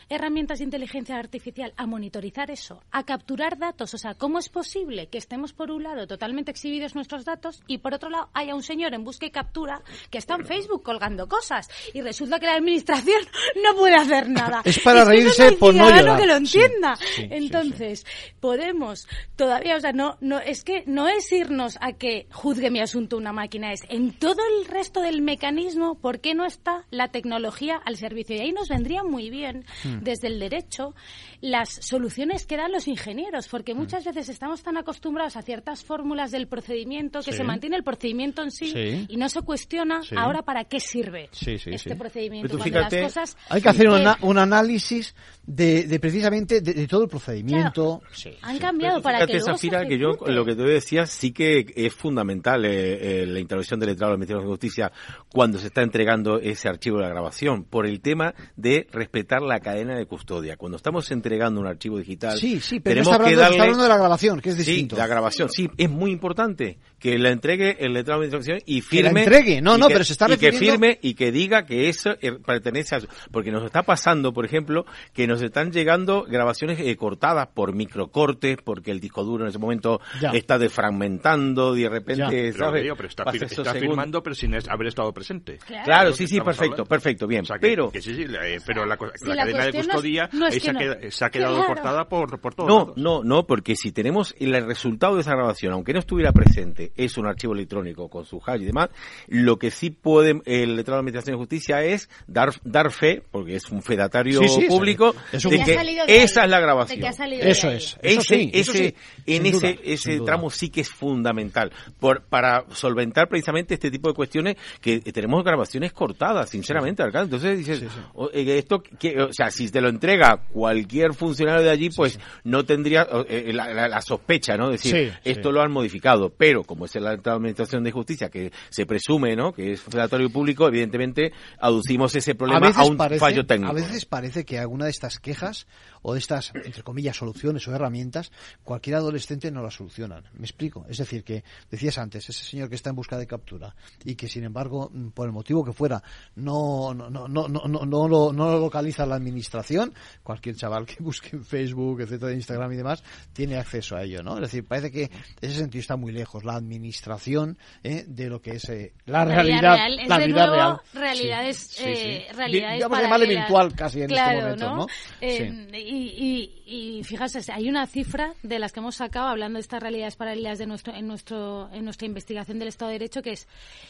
[0.10, 5.08] herramientas de inteligencia artificial a monitorizar eso, a capturar datos, o sea, ¿cómo es posible
[5.08, 8.64] que estemos por un lado totalmente exhibidos nuestros datos y por otro lado haya un
[8.64, 12.56] señor en busca y captura que está en Facebook colgando cosas y resulta que la
[12.56, 13.22] administración
[13.64, 14.62] no puede hacer nada?
[14.64, 16.20] Es para eso reírse por no llorar.
[16.20, 16.96] que lo Sí, entienda.
[16.96, 18.06] sí, sí, Entonces,
[18.40, 22.80] podemos todavía, o sea, no, no, es que no es irnos a que juzgue mi
[22.80, 27.10] asunto una máquina, es en todo el resto del mecanismo, ¿por qué no está la
[27.10, 28.36] tecnología al servicio?
[28.36, 29.66] Y ahí nos vendría muy bien,
[29.98, 30.04] Hmm.
[30.04, 30.94] desde el derecho,
[31.42, 33.78] las soluciones que dan los ingenieros, porque Hmm.
[33.78, 37.38] muchas veces estamos tan acostumbrados a ciertas fórmulas del procedimiento que Sí.
[37.38, 39.06] se mantiene el procedimiento en sí, Sí.
[39.10, 40.16] y no se cuestiona Sí.
[40.18, 41.96] ahora para qué sirve Sí, sí, este sí.
[41.96, 42.48] procedimiento.
[42.48, 46.74] Pero tú cuando las cosas, Hay que hacer un, eh, análisis de, de precisamente de,
[46.74, 48.02] de todo el procedimiento.
[48.12, 51.32] Sí, han cambiado para Fíjate, que luego se que yo lo que te decía sí
[51.32, 54.92] que es fundamental eh, eh, la intervención del letrado del Ministerio de Justicia
[55.32, 59.60] cuando se está entregando ese archivo de la grabación, por el tema de respetar la
[59.60, 60.58] cadena de custodia.
[60.58, 63.62] Cuando estamos entregando un archivo digital, Sí, sí, pero tenemos está hablando, que está darle...
[63.62, 64.96] hablando de la grabación, que es distinto.
[64.96, 68.82] Sí, la grabación, sí, es muy importante que la entregue el letrado de administración y
[68.82, 69.24] Que la firme.
[69.24, 71.66] entregue, no, y no, que- pero se está y que refiriendo- firme y que diga
[71.66, 75.72] que eso eh, pertenece a su- porque nos está pasando, por ejemplo, que nos están
[75.72, 80.32] llegando grabaciones eh, cortadas por microcortes, porque el disco duro en ese momento Ya.
[80.32, 82.84] está defragmentando y de repente, Pero, ¿sabes?
[82.84, 85.60] digo, pero está, fir- firmando, pero sin es- haber estado presente.
[85.86, 86.86] Claro, sí, sí, perfecto, hablando.
[86.86, 87.42] perfecto, bien.
[87.44, 89.74] O sea, que- pero que sí, sí, eh, pero la, la la cadena de cuestión
[89.74, 90.80] no es- custodia no es ahí que se, ha no.
[90.80, 91.74] queda- se ha quedado Claro.
[91.74, 92.98] cortada por, por todos no, lados.
[92.98, 97.18] no, no, porque si tenemos el resultado de esa grabación, aunque no estuviera presente, es
[97.18, 98.90] un archivo electrónico con su hash y demás,
[99.28, 103.56] lo que sí puede el letrado de Administración de Justicia es dar dar fe, porque
[103.56, 104.68] es un fedatario Sí, sí, sí.
[104.68, 107.04] público, Es un- de que de esa es la de grabación.
[107.04, 110.82] Eso es, eso ese, sí, eso ese- sí, en ese, duda, ese tramo sí que
[110.82, 117.04] es fundamental por, para solventar precisamente este tipo de cuestiones que tenemos grabaciones cortadas, sinceramente,
[117.04, 117.36] alcalde.
[117.36, 117.84] Entonces dices,
[118.14, 122.20] o- eh, esto, que, o sea, si te lo entrega cualquier funcionario de allí, pues
[122.44, 124.70] no tendría eh, la, la- la sospecha, ¿no?
[124.70, 125.54] Decir, Sí, esto sí.
[125.54, 129.54] lo han modificado, pero como es la Administración de Justicia, que se presume, ¿no?
[129.54, 133.72] Que es fedatario público, evidentemente aducimos ese problema a, un parece, fallo técnico.
[133.72, 135.68] A veces parece que alguna de estas quejas
[136.02, 138.32] o de estas, entre comillas, soluciones o herramientas,
[138.64, 140.24] cualquier adolescente no las solucionan.
[140.34, 140.86] ¿Me explico?
[140.90, 144.28] Es decir, que decías antes, ese señor que está en busca de captura y que,
[144.28, 146.02] sin embargo, mm, por el motivo que fuera,
[146.36, 150.86] no, no, no, no, no, no, no lo, no lo localiza la administración, cualquier chaval
[150.86, 153.04] que busque en Facebook, etcétera, Instagram y demás,
[153.34, 154.36] tiene acceso a ello, ¿no?
[154.36, 155.12] Es decir, parece que
[155.42, 158.04] ese sentido está muy lejos, la administración ¿eh?
[158.08, 160.78] de lo que es eh, la, realidad, real, es la de vida nuevo real.
[160.94, 162.36] realidades, Sí, sí, eh, sí.
[162.36, 164.88] realidades Vamos a llamarle virtual casi en Claro, este momento, ¿no?
[165.22, 169.62] Eh, y, y, y fíjate, hay una cifra de las que hemos sacado hablando de
[169.62, 173.32] estas realidades paralelas de nuestro, en, nuestro, en nuestra investigación del Estado de Derecho, que
[173.32, 173.48] es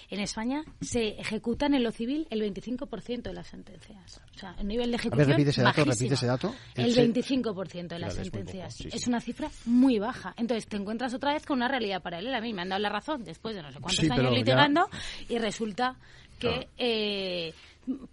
[0.10, 4.22] en España se ejecutan en lo civil el 25% de las sentencias.
[4.36, 6.56] O sea, el nivel de A ejecución ver, repite ese dato, repite ese dato.
[6.76, 8.78] El Ese- 25% de las Claro, es sentencias.
[8.78, 8.96] poco, sí.
[8.96, 10.34] Es una cifra muy baja.
[10.38, 12.38] Entonces te encuentras otra vez con una realidad paralela.
[12.38, 14.90] A me han dado la razón después de no sé cuántos Sí, años ya- litigando
[15.30, 15.96] y resulta
[16.40, 16.68] que...
[16.78, 17.54] eh,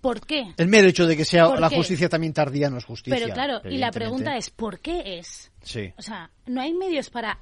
[0.00, 0.54] ¿Por qué?
[0.56, 1.74] El mero hecho de que sea ¿Por la qué?
[1.76, 3.18] justicia también tardía no es justicia.
[3.20, 5.50] Pero claro, y la pregunta es, ¿por qué es?
[5.62, 5.92] Sí.
[5.98, 7.40] O sea, ¿no hay medios para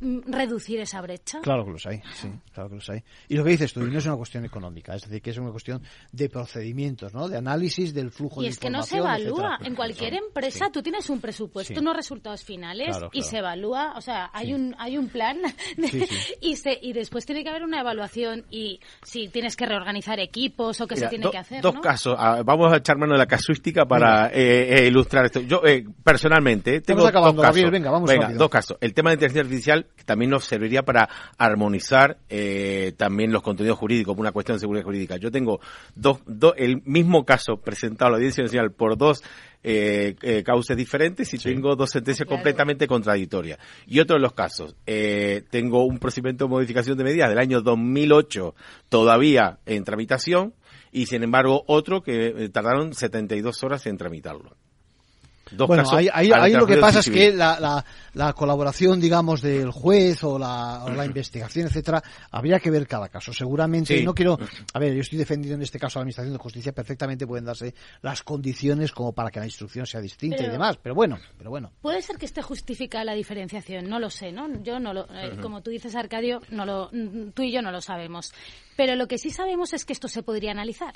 [0.00, 1.40] reducir esa brecha?
[1.40, 3.02] Claro que los hay, sí, claro que los hay.
[3.28, 5.38] Y lo que dices tú, y no es una cuestión económica, es decir, que es
[5.38, 5.82] una cuestión
[6.12, 7.28] de procedimientos, ¿no?
[7.28, 9.16] De análisis del flujo Y de es que no se evalúa.
[9.54, 9.58] etcétera.
[9.68, 11.80] En cualquier empresa tú tienes un presupuesto, Sí.
[11.80, 14.54] unos resultados finales Claro, y se evalúa, o sea, hay Sí.
[14.54, 15.38] un hay un plan
[15.76, 16.34] de- Sí, sí.
[16.40, 20.80] y se y después tiene que haber una evaluación y si tienes que reorganizar equipos
[20.80, 21.80] o qué se tiene do- que hacer, dos ¿no?
[21.80, 22.16] casos.
[22.18, 25.40] Ah, vamos a echar mano de la casuística para eh, eh, ilustrar esto.
[25.40, 27.56] Yo, eh, personalmente, tengo Estamos acabando, dos casos.
[27.56, 28.38] Gabriel, venga, vamos rápido.
[28.38, 28.76] dos casos.
[28.80, 33.78] El tema de inteligencia artificial que también nos serviría para armonizar eh, también los contenidos
[33.78, 35.16] jurídicos, por una cuestión de seguridad jurídica.
[35.16, 35.60] Yo tengo
[35.94, 39.22] dos, dos, el mismo caso presentado a la Audiencia Nacional por dos
[39.62, 43.58] eh, eh, causas diferentes y tengo dos sentencias completamente contradictorias.
[43.86, 47.60] Y otro de los casos, eh, tengo un procedimiento de modificación de medidas del año
[47.60, 48.54] 2008
[48.88, 50.54] todavía en tramitación
[50.92, 54.56] y sin embargo otro que eh, tardaron 72 horas en tramitarlo.
[55.50, 57.84] Dos bueno, casos ahí, lo que pasa es que la, la,
[58.14, 63.08] la colaboración, digamos, del juez o la, o la investigación, etcétera, habría que ver cada
[63.08, 63.32] caso.
[63.32, 64.04] Seguramente, Sí.
[64.04, 64.38] no quiero,
[64.72, 67.44] a ver, yo estoy defendiendo en este caso a la Administración de Justicia, perfectamente pueden
[67.44, 71.50] darse las condiciones como para que la instrucción sea distinta y demás, pero bueno, pero
[71.50, 71.72] bueno.
[71.82, 74.62] Puede ser que esté justificada la diferenciación, no lo sé, ¿no?
[74.62, 77.72] Yo no lo, eh, como tú dices, Arcadio, no lo, mm, tú y yo no
[77.72, 78.32] lo sabemos.
[78.76, 80.94] Pero lo que sí sabemos es que esto se podría analizar.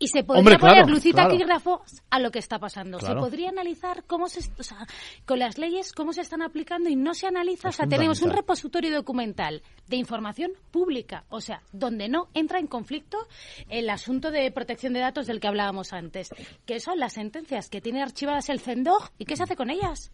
[0.00, 1.82] Y se podría Hombre, poner claro, lucita claro.
[2.10, 2.98] a lo que está pasando.
[2.98, 3.14] Claro.
[3.14, 4.86] Se podría analizar cómo se, o sea,
[5.26, 7.68] con las leyes cómo se están aplicando y no se analiza.
[7.68, 12.60] Es o sea, tenemos un repositorio documental de información pública, o sea, donde no entra
[12.60, 13.18] en conflicto
[13.68, 16.30] el asunto de protección de datos del que hablábamos antes,
[16.64, 20.12] que son las sentencias que tiene archivadas el CENDOG y qué se hace con ellas.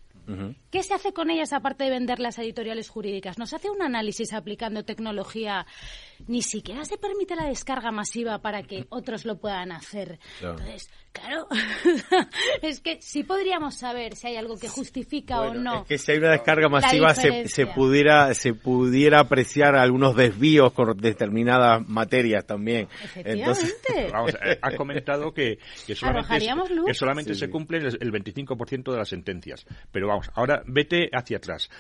[0.71, 3.39] ¿Qué se hace con ellas aparte de vender las editoriales jurídicas?
[3.39, 5.67] ¿Nos hace un análisis aplicando tecnología?
[6.27, 10.19] Ni siquiera se permite la descarga masiva para que otros lo puedan hacer.
[10.39, 10.59] Claro.
[10.59, 11.49] Entonces, claro,
[12.63, 15.83] es que sí podríamos saber si hay algo que justifica o no.
[15.83, 20.73] Es que si hay una descarga masiva se, se pudiera se pudiera apreciar algunos desvíos
[20.73, 22.89] con determinadas materias también.
[23.15, 23.77] Entonces,
[24.13, 26.87] Vamos, eh, ha comentado que, que solamente, luz.
[26.87, 27.53] que solamente Sí, se sí.
[27.53, 29.67] cumplen el, el 25% de las sentencias.
[29.93, 31.71] Pero vamos, ahora vete hacia atrás.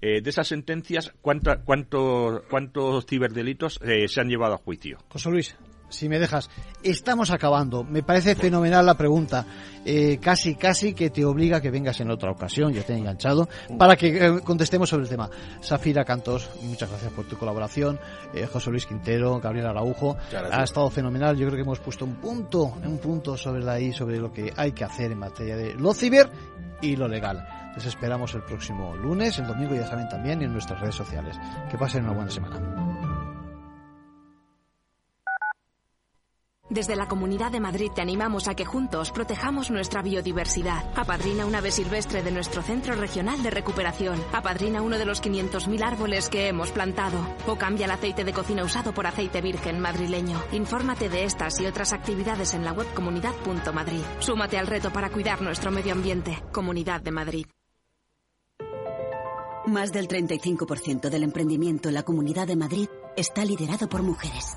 [0.00, 4.98] Eh, de esas sentencias, ¿cuánta, cuánto, ¿cuántos ciberdelitos eh, se han llevado a juicio?
[5.08, 5.56] José Luis,
[5.88, 6.50] si me dejas,
[6.82, 7.84] estamos acabando.
[7.84, 9.46] Me parece fenomenal la pregunta.
[9.84, 12.98] Eh, casi, casi que te obliga a que vengas en otra ocasión, ya te he
[12.98, 13.48] enganchado,
[13.78, 15.30] para que eh, contestemos sobre el tema.
[15.60, 17.98] Safira Cantos, muchas gracias por tu colaboración.
[18.52, 20.16] José Luis Quintero, Gabriel Araujo,
[20.50, 21.36] ha estado fenomenal.
[21.36, 24.52] Yo creo que hemos puesto un punto, un punto sobre la I, sobre lo que
[24.56, 26.28] hay que hacer en materia de lo ciber
[26.82, 27.46] y lo legal.
[27.74, 31.36] Les esperamos el próximo lunes, el domingo ya saben también en nuestras redes sociales.
[31.70, 32.97] Que pasen una buena semana.
[36.70, 40.84] Desde la Comunidad de Madrid te animamos a que juntos protejamos nuestra biodiversidad.
[40.94, 44.22] Apadrina una ave silvestre de nuestro Centro Regional de Recuperación.
[44.32, 47.18] Apadrina uno de los 500.000 árboles que hemos plantado.
[47.46, 50.42] O cambia el aceite de cocina usado por aceite virgen madrileño.
[50.52, 54.02] Infórmate de estas y otras actividades en la web comunidad.madrid.
[54.18, 56.42] Súmate al reto para cuidar nuestro medio ambiente.
[56.52, 57.46] Comunidad de Madrid.
[59.68, 64.56] Más del 35% del emprendimiento en la Comunidad de Madrid está liderado por mujeres,